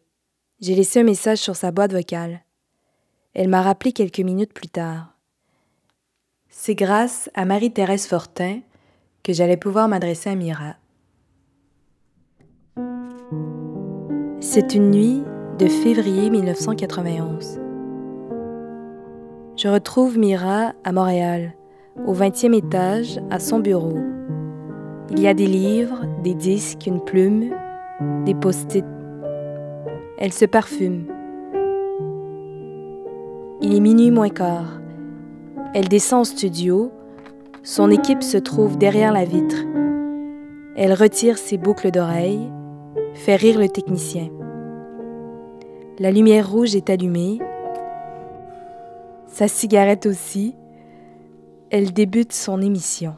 J'ai 0.60 0.74
laissé 0.74 1.00
un 1.00 1.04
message 1.04 1.38
sur 1.38 1.56
sa 1.56 1.70
boîte 1.70 1.92
vocale. 1.92 2.42
Elle 3.34 3.48
m'a 3.48 3.62
rappelé 3.62 3.92
quelques 3.92 4.20
minutes 4.20 4.54
plus 4.54 4.68
tard. 4.68 5.14
C'est 6.48 6.74
grâce 6.74 7.28
à 7.34 7.44
Marie-Thérèse 7.44 8.06
Fortin 8.06 8.60
que 9.22 9.32
j'allais 9.32 9.56
pouvoir 9.56 9.88
m'adresser 9.88 10.30
à 10.30 10.34
Mira. 10.34 10.76
C'est 14.40 14.74
une 14.74 14.90
nuit 14.90 15.22
de 15.58 15.66
février 15.66 16.30
1991. 16.30 17.60
Je 19.56 19.68
retrouve 19.68 20.18
Mira 20.18 20.74
à 20.84 20.92
Montréal, 20.92 21.54
au 22.06 22.14
20e 22.14 22.54
étage, 22.54 23.18
à 23.30 23.40
son 23.40 23.58
bureau. 23.58 23.98
Il 25.10 25.20
y 25.20 25.28
a 25.28 25.34
des 25.34 25.46
livres, 25.46 26.04
des 26.24 26.34
disques, 26.34 26.86
une 26.86 27.00
plume, 27.00 27.54
des 28.24 28.34
post-it. 28.34 28.84
Elle 30.18 30.32
se 30.32 30.44
parfume. 30.44 31.06
Il 33.60 33.74
est 33.74 33.80
minuit 33.80 34.10
moins 34.10 34.30
quart. 34.30 34.80
Elle 35.74 35.88
descend 35.88 36.22
au 36.22 36.24
studio. 36.24 36.90
Son 37.62 37.90
équipe 37.90 38.22
se 38.22 38.36
trouve 38.36 38.78
derrière 38.78 39.12
la 39.12 39.24
vitre. 39.24 39.58
Elle 40.74 40.92
retire 40.92 41.38
ses 41.38 41.56
boucles 41.56 41.92
d'oreilles, 41.92 42.50
fait 43.14 43.36
rire 43.36 43.60
le 43.60 43.68
technicien. 43.68 44.28
La 46.00 46.10
lumière 46.10 46.50
rouge 46.50 46.74
est 46.74 46.90
allumée. 46.90 47.38
Sa 49.28 49.46
cigarette 49.46 50.06
aussi. 50.06 50.56
Elle 51.70 51.92
débute 51.92 52.32
son 52.32 52.60
émission. 52.60 53.16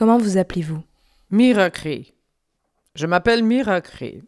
Comment 0.00 0.16
vous 0.16 0.38
appelez-vous? 0.38 0.82
Miracré. 1.30 2.14
Je 2.94 3.06
m'appelle 3.06 3.44
Miracré. 3.44 4.22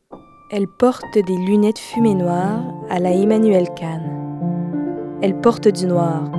Elle 0.51 0.67
porte 0.69 1.15
des 1.15 1.35
lunettes 1.35 1.79
fumées 1.79 2.15
noires 2.15 2.63
à 2.91 2.99
la 2.99 3.13
Emmanuel 3.13 3.69
Kahn. 3.75 5.19
Elle 5.23 5.41
porte 5.41 5.69
du 5.69 5.87
noir. 5.87 6.31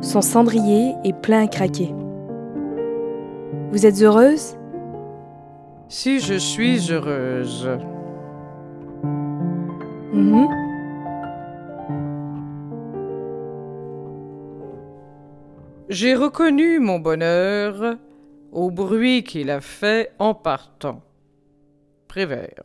Son 0.00 0.20
cendrier 0.20 0.94
est 1.04 1.12
plein 1.12 1.44
à 1.44 1.46
craquer. 1.46 1.94
Vous 3.70 3.86
êtes 3.86 4.02
heureuse? 4.02 4.56
Si 5.86 6.18
je 6.18 6.34
suis 6.34 6.90
heureuse. 6.90 7.70
Mhm. 10.12 10.48
J'ai 15.88 16.16
reconnu 16.16 16.80
mon 16.80 16.98
bonheur 16.98 17.96
au 18.54 18.70
bruit 18.70 19.24
qu'il 19.24 19.50
a 19.50 19.60
fait 19.60 20.12
en 20.18 20.32
partant. 20.32 21.02
Prévert. 22.08 22.62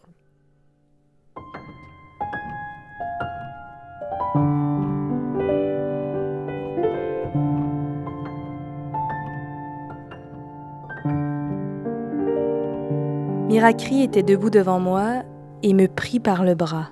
Miracri 13.48 14.04
était 14.04 14.22
debout 14.22 14.52
devant 14.52 14.80
moi 14.80 15.24
et 15.64 15.74
me 15.74 15.88
prit 15.88 16.20
par 16.20 16.44
le 16.44 16.54
bras. 16.54 16.92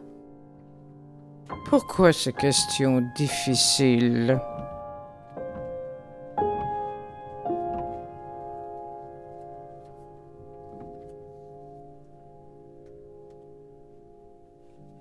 Pourquoi 1.69 2.11
ces 2.11 2.33
questions 2.33 3.03
difficiles? 3.15 4.39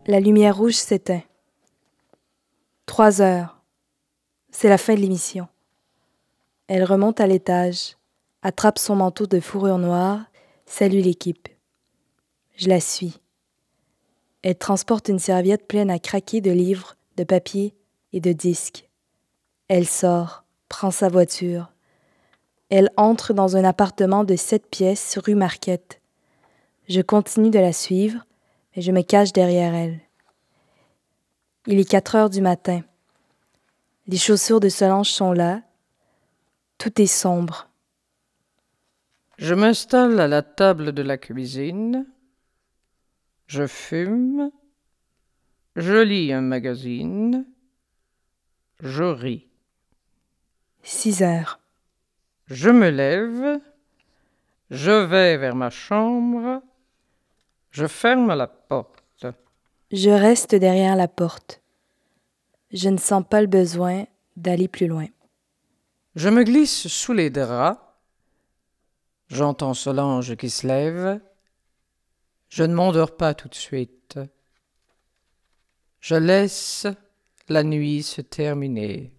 La 0.09 0.21
lumière 0.21 0.57
rouge 0.57 0.77
s'éteint. 0.77 1.23
Trois 2.87 3.21
heures. 3.21 3.61
C'est 4.53 4.69
la 4.69 4.79
fin 4.79 4.95
de 4.95 5.01
l'émission. 5.01 5.49
Elle 6.69 6.85
remonte 6.85 7.21
à 7.21 7.27
l'étage, 7.27 7.97
attrape 8.43 8.79
son 8.79 8.95
manteau 8.95 9.27
de 9.27 9.41
fourrure 9.41 9.79
noire, 9.79 10.21
salue 10.65 11.01
l'équipe. 11.01 11.49
Je 12.55 12.69
la 12.69 12.79
suis. 12.79 13.19
Elle 14.43 14.57
transporte 14.57 15.09
une 15.09 15.19
serviette 15.19 15.67
pleine 15.67 15.91
à 15.91 15.99
craquer 15.99 16.41
de 16.41 16.53
livres, 16.53 16.95
de 17.17 17.25
papier 17.25 17.75
et 18.13 18.21
de 18.21 18.33
disques. 18.33 18.89
Elle 19.67 19.89
sort, 19.89 20.45
prend 20.69 20.93
sa 20.93 21.09
voiture. 21.09 21.73
Elle 22.71 22.91
entre 22.97 23.35
dans 23.35 23.57
un 23.57 23.65
appartement 23.65 24.23
de 24.23 24.37
sept 24.37 24.71
pièces 24.71 25.19
rue 25.19 25.35
Marquette. 25.35 26.01
Je 26.89 27.01
continue 27.01 27.51
de 27.51 27.59
la 27.59 27.73
suivre, 27.73 28.25
je 28.83 28.93
me 28.93 29.03
cache 29.03 29.33
derrière 29.33 29.75
elle. 29.75 30.01
Il 31.67 31.81
est 31.81 31.89
quatre 31.89 32.15
heures 32.15 32.31
du 32.31 32.41
matin. 32.41 32.83
Les 34.07 34.19
chaussures 34.19 34.61
de 34.61 34.69
Solange 34.69 35.11
sont 35.11 35.33
là. 35.33 35.63
Tout 36.79 37.01
est 37.01 37.07
sombre. 37.07 37.69
Je 39.39 39.55
m'installe 39.55 40.21
à 40.21 40.29
la 40.29 40.43
table 40.43 40.93
de 40.93 41.03
la 41.03 41.19
cuisine. 41.19 42.07
Je 43.47 43.67
fume. 43.67 44.51
Je 45.75 46.03
lis 46.03 46.33
un 46.33 46.41
magazine. 46.41 47.47
Je 48.81 49.05
ris. 49.05 49.49
Six 50.83 51.23
heures. 51.23 51.59
Je 52.47 52.71
me 52.71 52.91
lève. 52.91 53.61
Je 54.71 54.91
vais 54.91 55.37
vers 55.37 55.55
ma 55.55 55.71
chambre. 55.71 56.63
Je 57.77 57.87
ferme 57.87 58.33
la 58.33 58.47
porte. 58.47 59.27
Je 59.93 60.09
reste 60.09 60.55
derrière 60.55 60.97
la 60.97 61.09
porte. 61.09 61.61
Je 62.73 62.89
ne 62.89 62.97
sens 62.97 63.23
pas 63.29 63.43
le 63.43 63.49
besoin 63.49 64.07
d'aller 64.35 64.67
plus 64.67 64.87
loin. 64.87 65.09
Je 66.15 66.31
me 66.31 66.43
glisse 66.43 66.89
sous 66.89 67.13
les 67.13 67.29
draps. 67.29 67.79
J'entends 69.29 69.75
Solange 69.75 70.37
qui 70.37 70.49
se 70.49 70.67
lève. 70.67 71.21
Je 72.49 72.63
ne 72.63 72.75
m'endors 72.75 73.15
pas 73.15 73.35
tout 73.35 73.49
de 73.49 73.55
suite. 73.55 74.19
Je 76.01 76.15
laisse 76.15 76.87
la 77.51 77.63
nuit 77.63 78.03
se 78.03 78.23
terminer. 78.23 79.13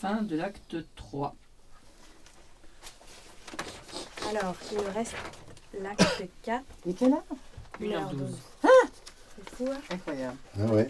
Fin 0.00 0.22
de 0.22 0.36
l'acte 0.36 0.76
3. 0.94 1.34
Alors, 4.30 4.54
il 4.70 4.78
nous 4.78 4.92
reste 4.94 5.16
l'acte 5.80 6.22
4. 6.42 6.64
Et 6.86 6.94
quelle 6.94 7.14
heure? 7.14 7.24
1h12. 7.80 8.16
Ah 8.62 8.68
C'est 8.86 9.56
fou, 9.56 9.66
hein? 9.68 9.80
Incroyable. 9.90 10.36
Ah 10.56 10.66
ouais. 10.66 10.88